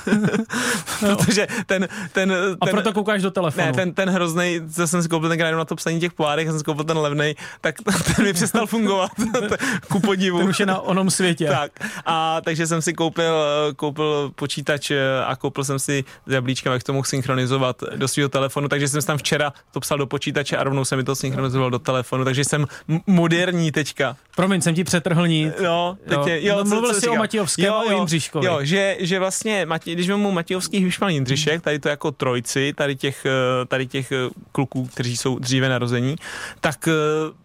[1.02, 1.16] no.
[1.16, 2.58] protože ten, ten, ten...
[2.62, 3.68] A proto koukáš do telefonu.
[3.68, 6.60] Ne, ten, ten hrozný, co jsem si koupil ten na to psaní těch pohádek, jsem
[6.60, 7.76] si koupil ten levný, tak
[8.16, 9.12] ten mi přestal fungovat.
[9.92, 10.38] ku podivu.
[10.38, 11.48] Ten už je na onom světě.
[11.48, 11.72] tak.
[12.06, 13.34] A takže jsem si koupil,
[13.76, 18.68] koupil počítač eh, a koupil jsem si jablíčkem, jak to mohl synchronizovat do svého telefonu,
[18.68, 21.80] takže jsem tam včera to psal do počítače a rovnou se mi to synchronizoval do
[21.80, 22.66] telefonu, takže jsem
[23.08, 24.18] moderní teďka.
[24.36, 25.52] Promiň, jsem ti přetrhl ní.
[25.64, 26.28] No, teď jo.
[26.28, 28.46] Je, jo no, mluvil jsi o Matějovském jo, a o Jindřiškovi.
[28.46, 33.26] Jo, že, že vlastně, když mu Matějovský Hybšman Jindřišek, tady to jako trojci, tady těch,
[33.26, 34.16] eh, tady těch eh,
[34.52, 36.16] kluků, kteří jsou dříve narození,
[36.62, 36.92] tak eh,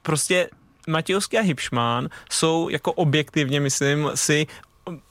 [0.02, 0.48] prostě
[0.88, 4.46] Matějovský a Hybšman jsou jako objektivně, myslím si,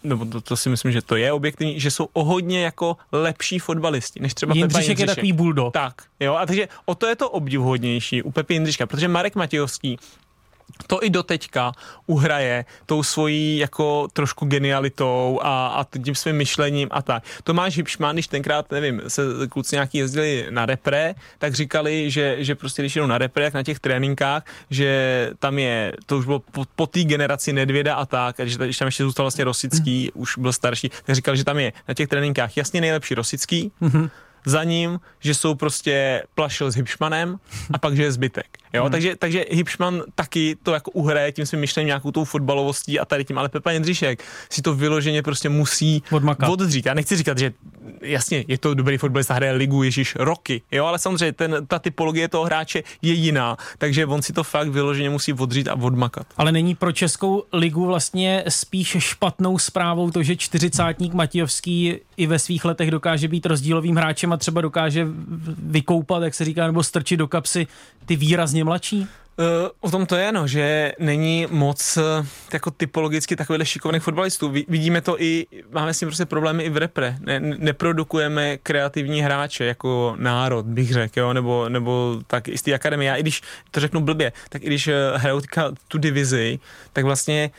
[0.03, 3.59] nebo to, to si myslím, že to je objektivní, že jsou o hodně jako lepší
[3.59, 5.09] fotbalisti, než třeba Jindřišek Pepa Jindřišek.
[5.09, 5.73] je takový bulldog.
[5.73, 9.97] Tak, jo, a takže o to je to obdivuhodnější u Pepy Jindřiška, protože Marek Matějovský
[10.87, 11.71] to i doteďka
[12.07, 17.23] uhraje tou svojí jako trošku genialitou a, a tím svým myšlením a tak.
[17.43, 22.55] Tomáš Hipšman, když tenkrát, nevím, se kluci nějaký jezdili na repre, tak říkali, že, že
[22.55, 26.39] prostě když jdou na repre, jak na těch tréninkách, že tam je, to už bylo
[26.39, 30.11] po, po té generaci Nedvěda a tak, a že když tam ještě zůstal vlastně Rosický,
[30.15, 30.21] mm.
[30.21, 34.09] už byl starší, tak říkali, že tam je na těch tréninkách jasně nejlepší Rosický, mm-hmm
[34.45, 37.39] za ním, že jsou prostě plašil s Hipšmanem
[37.73, 38.45] a pak, že je zbytek.
[38.73, 38.83] Jo?
[38.83, 38.91] Hmm.
[38.91, 43.25] Takže, takže Hipšman taky to jako uhraje tím svým myšlením nějakou tou fotbalovostí a tady
[43.25, 46.49] tím, ale Pepa Jindřišek si to vyloženě prostě musí Odmakat.
[46.49, 46.85] oddřít.
[46.85, 47.53] Já nechci říkat, že
[48.01, 52.27] jasně, je to dobrý fotbalista, hraje ligu Ježíš roky, jo, ale samozřejmě ten, ta typologie
[52.27, 56.27] toho hráče je jiná, takže on si to fakt vyloženě musí odřít a odmakat.
[56.37, 62.39] Ale není pro Českou ligu vlastně spíš špatnou zprávou to, že čtyřicátník Matějovský i ve
[62.39, 65.07] svých letech dokáže být rozdílovým hráčem a třeba dokáže
[65.57, 67.67] vykoupat, jak se říká, nebo strčit do kapsy
[68.05, 69.07] ty výrazně mladší?
[69.37, 74.49] Uh, o tom to je, no, že není moc uh, jako typologicky takových šikovných fotbalistů.
[74.49, 77.17] Vidíme to i, máme s tím prostě problémy i v repre.
[77.19, 82.73] Ne, neprodukujeme kreativní hráče jako národ, bych řekl, jo, nebo, nebo tak i z té
[82.73, 83.09] akademie.
[83.09, 85.41] Já i když to řeknu blbě, tak i když uh, hrajou
[85.87, 86.59] tu divizi,
[86.93, 87.51] tak vlastně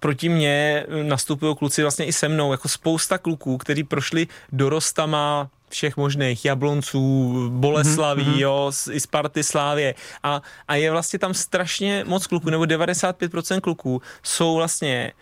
[0.00, 5.96] proti mně nastupují kluci vlastně i se mnou, jako spousta kluků, kteří prošli dorostama všech
[5.96, 8.40] možných Jablonců, Boleslaví, mm-hmm.
[8.40, 14.02] jo, i Sparty, Slávě a, a je vlastně tam strašně moc kluků, nebo 95% kluků
[14.22, 15.12] jsou vlastně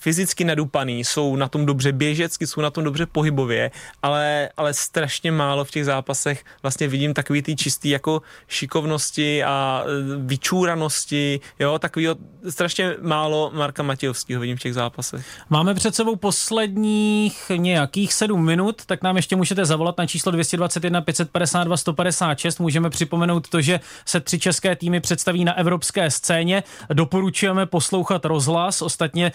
[0.00, 3.70] fyzicky nadupaný, jsou na tom dobře běžecky, jsou na tom dobře pohybově,
[4.02, 9.84] ale, ale strašně málo v těch zápasech vlastně vidím takový ty čistý jako šikovnosti a
[9.84, 9.88] e,
[10.26, 12.08] vyčúranosti, jo, takový
[12.48, 15.26] strašně málo Marka Matějovského vidím v těch zápasech.
[15.50, 21.00] Máme před sebou posledních nějakých sedm minut, tak nám ještě můžete zavolat na číslo 221
[21.00, 22.60] 552 156.
[22.60, 26.62] Můžeme připomenout to, že se tři české týmy představí na evropské scéně.
[26.92, 29.32] Doporučujeme poslouchat rozhlas, ostatně e,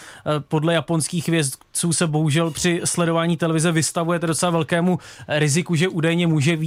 [0.56, 6.58] podle japonských vědců se bohužel při sledování televize vystavujete docela velkému riziku, že údajně může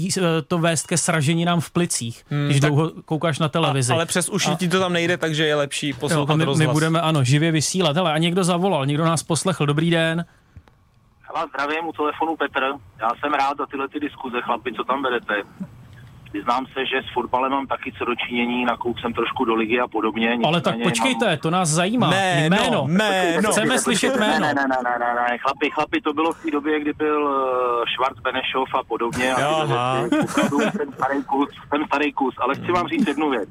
[0.48, 3.92] to vést ke sraženinám v plicích, hmm, když tak, dlouho koukáš na televizi.
[3.92, 6.68] A, ale přes uši ti to tam nejde, takže je lepší poslouchat jo, my, rozhlas.
[6.68, 7.96] my budeme, ano, živě vysílat.
[7.96, 9.66] Hele, a někdo zavolal, někdo nás poslechl.
[9.66, 10.24] Dobrý den.
[11.22, 12.62] Hele, zdravím u telefonu Petr.
[13.00, 15.34] Já jsem rád za tyhle ty diskuze, chlapi, co tam vedete.
[16.32, 19.88] Přiznám se, že s fotbalem mám taky co dočinění, nakouk jsem trošku do ligy a
[19.88, 20.38] podobně.
[20.44, 21.38] Ale tak počkejte, mám...
[21.38, 22.10] to nás zajímá.
[22.10, 22.70] Ne, jméno.
[22.70, 23.50] No, jméno.
[23.50, 24.40] Chceme počkejte, slyšet jméno.
[24.40, 27.22] Ne, ne, ne, ne, ne, ne, chlapi, chlapi, to bylo v té době, kdy byl
[27.24, 29.34] uh, Schwarz Benešov a podobně.
[29.34, 30.00] A
[30.70, 33.48] jsem starý kus, jsem starý kus, ale chci vám říct jednu věc.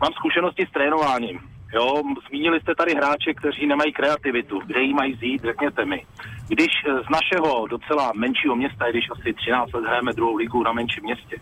[0.00, 1.40] Mám zkušenosti s trénováním.
[1.74, 4.60] Jo, zmínili jste tady hráče, kteří nemají kreativitu.
[4.66, 6.06] Kde jí mají zít, řekněte mi.
[6.48, 10.72] Když eh, z našeho docela menšího města, když asi 13 let hrajeme druhou ligu na
[10.72, 11.36] menším městě,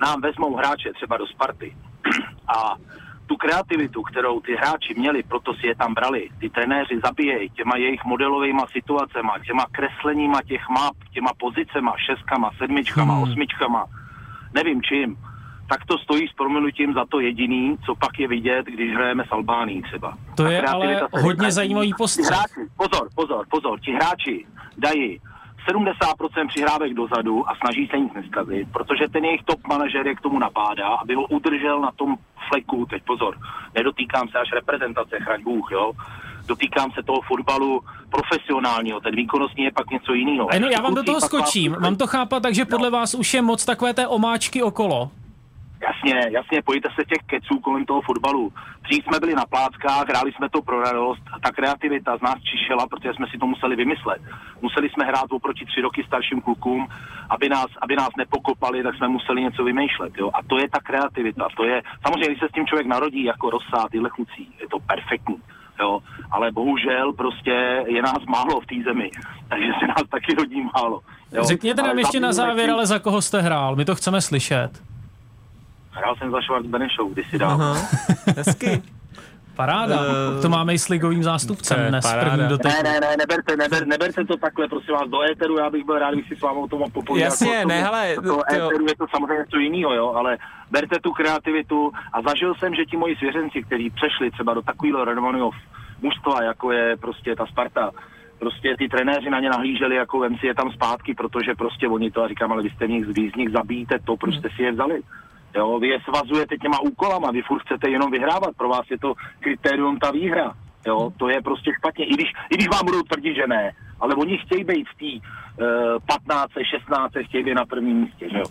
[0.00, 1.76] nám vezmou hráče třeba do Sparty
[2.56, 2.74] a
[3.26, 7.76] tu kreativitu, kterou ty hráči měli, proto si je tam brali, ty trenéři zabíjejí těma
[7.76, 13.22] jejich modelovými situacema, těma kresleníma těch map, těma pozicema, šestkama, sedmičkama, hmm.
[13.22, 13.84] osmičkama,
[14.54, 15.16] nevím čím,
[15.68, 19.32] tak to stojí s proměnutím za to jediný, co pak je vidět, když hrajeme s
[19.32, 20.18] Albánií třeba.
[20.36, 22.26] To je ale hodně zajímavý postřeh.
[22.76, 24.46] Pozor, pozor, pozor, ti hráči
[24.78, 25.20] dají
[25.68, 30.20] 70% přihrávek dozadu a snaží se nic neskazit, protože ten jejich top manažer je k
[30.20, 32.16] tomu napádá, aby ho udržel na tom
[32.48, 33.38] fleku, teď pozor,
[33.74, 35.92] nedotýkám se až reprezentace, chraň Bůh, jo,
[36.46, 37.80] dotýkám se toho fotbalu
[38.10, 40.48] profesionálního, ten výkonnostní je pak něco jiného.
[40.60, 42.98] no, já vám do toho skočím, mám to chápat, takže podle no.
[42.98, 45.10] vás už je moc takové té omáčky okolo.
[46.04, 48.52] Jasně, jasně, pojďte se těch keců kolem toho fotbalu.
[48.82, 52.86] Dřív jsme byli na pláckách, hráli jsme to pro radost, ta kreativita z nás čišela,
[52.86, 54.22] protože jsme si to museli vymyslet.
[54.62, 56.88] Museli jsme hrát oproti tři roky starším klukům,
[57.30, 60.12] aby nás, aby nás nepokopali, tak jsme museli něco vymýšlet.
[60.18, 60.30] Jo?
[60.34, 63.50] A to je ta kreativita, to je, samozřejmě, když se s tím člověk narodí jako
[63.50, 65.36] rosa, tyhle chucí, je to perfektní.
[65.80, 69.10] Jo, ale bohužel prostě je nás málo v té zemi,
[69.48, 71.00] takže se nás taky rodí málo.
[71.32, 71.44] Jo.
[71.44, 74.70] Řekněte nám ještě na závěr, ale za koho jste hrál, my to chceme slyšet.
[76.00, 77.74] Hrál jsem za Schwarz Benešou kdysi dávno.
[78.36, 78.82] Hezky.
[79.56, 80.00] Paráda.
[80.00, 82.04] Uh, to máme i s ligovým zástupcem dnes.
[82.04, 82.30] Paráda.
[82.30, 82.72] První dotek.
[82.72, 85.98] Ne, ne, ne, neberte, neber, neberte to takhle, prosím vás, do éteru, já bych byl
[85.98, 87.26] rád, když si s vámi o tom popovídal.
[87.26, 88.14] Jasně, jako ne, hele.
[88.14, 90.38] To, to éteru je to samozřejmě něco jiného, jo, ale
[90.70, 95.04] berte tu kreativitu a zažil jsem, že ti moji svěřenci, kteří přešli třeba do takového
[95.04, 95.50] renomovaného
[96.02, 97.90] mužstva, jako je prostě ta Sparta,
[98.38, 102.10] prostě ty trenéři na ně nahlíželi, jako vem si je tam zpátky, protože prostě oni
[102.10, 104.48] to a říkám, ale vy jste v nich, vy z nich zabíjíte to, proč jste
[104.56, 105.02] si je vzali.
[105.54, 109.14] Jo, vy je svazujete těma úkolama, vy furt chcete jenom vyhrávat, pro vás je to
[109.40, 110.54] kritérium ta výhra.
[110.86, 114.14] Jo, to je prostě špatně, i když, i když vám budou tvrdit, že ne, ale
[114.14, 115.26] oni chtějí být v té
[115.64, 118.44] uh, 15, 16, chtějí být na prvním místě, že jo.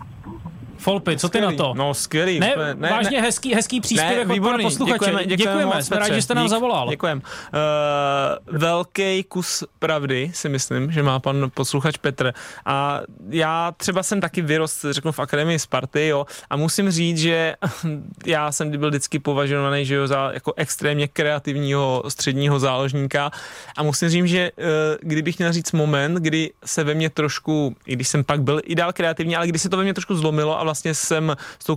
[0.80, 1.73] Folpy, co ty na to?
[1.77, 2.39] No skvělý.
[2.39, 5.05] Ne, ne vážně ne, hezký, hezký příspěvek ne, výborný, od posluchače.
[5.05, 6.89] Děkujeme, děkujeme, děkujeme jsme rádi, že jste nám dík, zavolal.
[6.89, 7.21] Děkujeme.
[7.21, 12.34] Uh, velký kus pravdy si myslím, že má pan posluchač Petr.
[12.65, 17.55] A já třeba jsem taky vyrost, řeknu, v Akademii Sparty, jo, a musím říct, že
[18.25, 23.32] já jsem byl vždycky považovaný, že jo, za jako extrémně kreativního středního záložníka
[23.77, 24.65] a musím říct, že uh,
[25.01, 28.75] kdybych měl říct moment, kdy se ve mně trošku, i když jsem pak byl i
[28.75, 31.76] dál kreativní, ale kdy se to ve mně trošku zlomilo a vlastně jsem s tou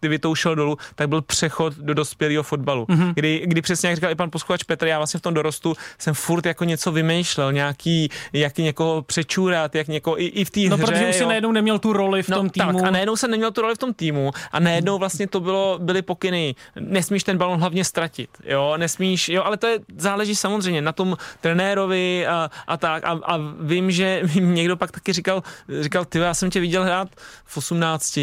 [0.00, 2.84] kreativitou šel dolů, tak byl přechod do dospělého fotbalu.
[2.84, 3.12] Mm-hmm.
[3.14, 6.14] Kdy, kdy přesně jak říkal i pan posluchač Petr, já vlastně v tom dorostu jsem
[6.14, 10.66] furt jako něco vymýšlel, nějaký, jak někoho přečůrat, jak někoho i, i v té no,
[10.66, 10.76] hře.
[10.76, 12.78] No, protože už si najednou neměl tu roli v no, tom týmu.
[12.78, 15.78] Tak, a najednou jsem neměl tu roli v tom týmu a najednou vlastně to bylo,
[15.82, 20.82] byly pokyny, nesmíš ten balon hlavně ztratit, jo, nesmíš, jo, ale to je, záleží samozřejmě
[20.82, 25.42] na tom trenérovi a, a tak a, a vím, že někdo pak taky říkal,
[25.80, 27.08] říkal, ty, já jsem tě viděl hrát
[27.44, 28.16] v 18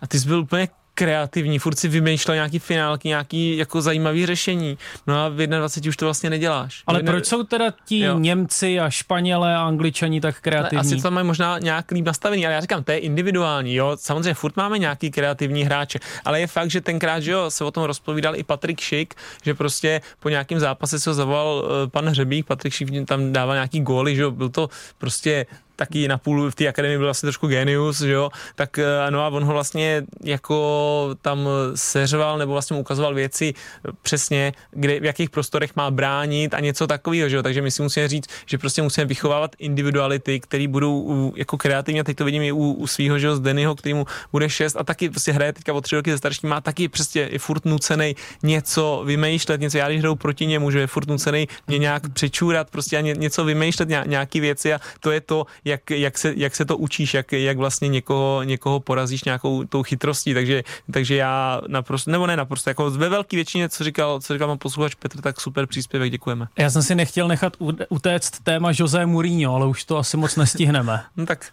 [0.00, 4.78] a ty jsi byl úplně kreativní, furt si vymýšlel nějaký finálky, nějaký jako zajímavý řešení.
[5.06, 6.82] No a v 21 už to vlastně neděláš.
[6.86, 8.18] Ale no, proč jsou teda ti jo.
[8.18, 10.80] Němci a Španělé a Angličani tak kreativní?
[10.80, 13.96] Asi to mají možná nějak líp nastavený, ale já říkám, to je individuální, jo.
[14.00, 17.70] Samozřejmě furt máme nějaký kreativní hráče, ale je fakt, že tenkrát, že jo, se o
[17.70, 22.08] tom rozpovídal i Patrik Šik, že prostě po nějakém zápase se ho zavolal uh, pan
[22.08, 24.68] Hřebík, Patrik Šik tam dával nějaký góly, že jo, byl to
[24.98, 29.10] prostě taky na půl v té akademii byl vlastně trošku genius, že jo, tak eh,
[29.10, 33.54] no a on ho vlastně jako tam seřval nebo vlastně mu ukazoval věci
[34.02, 37.82] přesně, kde, v jakých prostorech má bránit a něco takového, že jo, takže my si
[37.82, 42.00] musíme říct, že prostě musíme vychovávat individuality, které budou u, jako kreativní.
[42.00, 44.50] A teď to vidím i u, u svého, že jo, z Dennyho, který mu bude
[44.50, 47.38] šest a taky prostě hraje teďka o tři roky ze starší, má taky prostě je
[47.38, 51.78] furt nucený něco vymýšlet, něco, já když hraju proti němu, že je furt nucený mě
[51.78, 56.18] nějak přečůrat, prostě a ně, něco vymýšlet, nějaký věci a to je to, jak, jak,
[56.18, 60.62] se, jak se to učíš, jak, jak vlastně někoho, někoho porazíš nějakou tou chytrostí, takže,
[60.90, 64.58] takže já naprosto, nebo ne naprosto, jako ve velké většině, co říkal, co říkal mám
[64.58, 66.46] posluchač Petr, tak super příspěvek, děkujeme.
[66.58, 67.56] Já jsem si nechtěl nechat
[67.88, 71.02] utéct téma José Mourinho, ale už to asi moc nestihneme.
[71.16, 71.52] no tak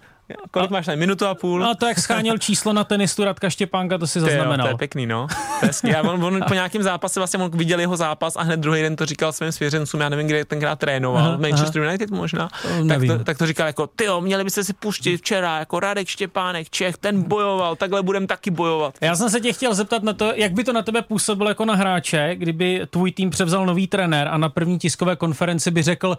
[0.52, 1.60] Kolik máš na minutu a půl?
[1.60, 4.68] No to jak scháněl číslo na tenistu Radka Štěpánka, to si zaznamenal.
[4.68, 5.28] To je pěkný, no.
[5.60, 8.82] To je on, on, po nějakém zápase vlastně on viděl jeho zápas a hned druhý
[8.82, 11.92] den to říkal svým svěřencům, já nevím, kde tenkrát trénoval, aha, Manchester aha.
[11.92, 12.50] United možná.
[12.88, 16.08] Tak to, tak to říkal jako, ty jo, měli byste si pustit včera, jako Radek
[16.08, 18.96] Štěpánek, Čech, ten bojoval, takhle budem taky bojovat.
[19.02, 21.66] Já jsem se tě chtěl zeptat na to, jak by to na tebe působilo jako
[21.66, 26.18] na hráče, kdyby tvůj tým převzal nový trenér a na první tiskové konferenci by řekl,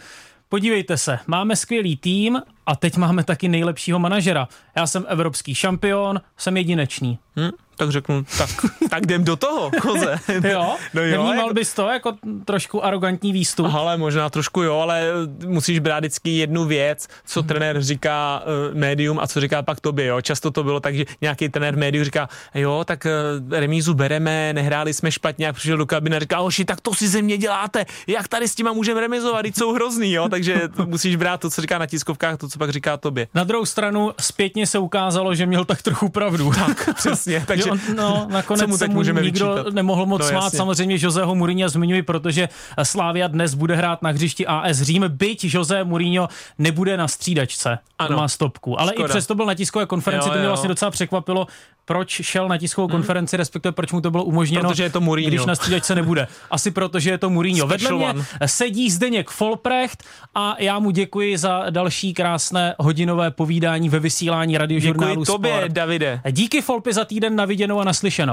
[0.48, 4.48] Podívejte se, máme skvělý tým a teď máme taky nejlepšího manažera.
[4.76, 7.18] Já jsem evropský šampion, jsem jedinečný.
[7.36, 8.50] Hmm, tak řeknu, tak,
[8.90, 10.16] tak jdem do toho, koze.
[10.48, 10.76] jo?
[10.94, 11.54] No jo Nevnímal jako...
[11.54, 12.12] bys to jako
[12.44, 13.66] trošku arrogantní výstup?
[13.74, 15.02] Ale možná trošku jo, ale
[15.46, 17.48] musíš brát vždycky jednu věc, co hmm.
[17.48, 20.20] trenér říká uh, médium a co říká pak tobě, jo.
[20.20, 24.94] Často to bylo tak, že nějaký trenér médiu říká, jo, tak uh, remízu bereme, nehráli
[24.94, 27.86] jsme špatně, jak přišel do kabiny a říká, oši, tak to si ze mě děláte,
[28.06, 31.78] jak tady s těma můžeme remizovat, jsou hrozný, jo, takže musíš brát to, co říká
[31.78, 33.28] na tiskovkách, to, co pak říká tobě.
[33.34, 36.52] Na druhou stranu zpětně se ukázalo, že měl tak trochu pravdu.
[36.52, 37.44] Tak, přesně.
[37.46, 39.74] Takže takže on, no, nakonec se mu, tak můžeme nikdo vyčítat?
[39.74, 40.44] nemohl moc no, smát.
[40.44, 40.56] Jasně.
[40.56, 42.48] Samozřejmě Joseho Mourinho zmiňuji, protože
[42.82, 48.16] Slávia dnes bude hrát na hřišti AS Řím, byť Jose Mourinho nebude na střídačce, ano.
[48.16, 48.80] má stopku.
[48.80, 49.08] Ale Škoda.
[49.08, 51.46] i přesto byl na tiskové konferenci, jo, to mě vlastně docela překvapilo,
[51.84, 52.96] proč šel na tiskovou hmm.
[52.96, 55.28] konferenci, respektive proč mu to bylo umožněno, protože je to Mourinho.
[55.28, 56.28] když na střídačce nebude.
[56.50, 57.66] Asi proto, že je to Mourinho.
[57.66, 60.04] Vedle mě sedí Zdeněk Folprecht
[60.34, 65.72] a já mu děkuji za další krásné hodinové povídání ve vysílání radiožurnálu Děkuji tobě, Sport.
[65.72, 66.20] Davide.
[66.30, 68.14] Díky Folpy za týden na viděnou a naslyšenou.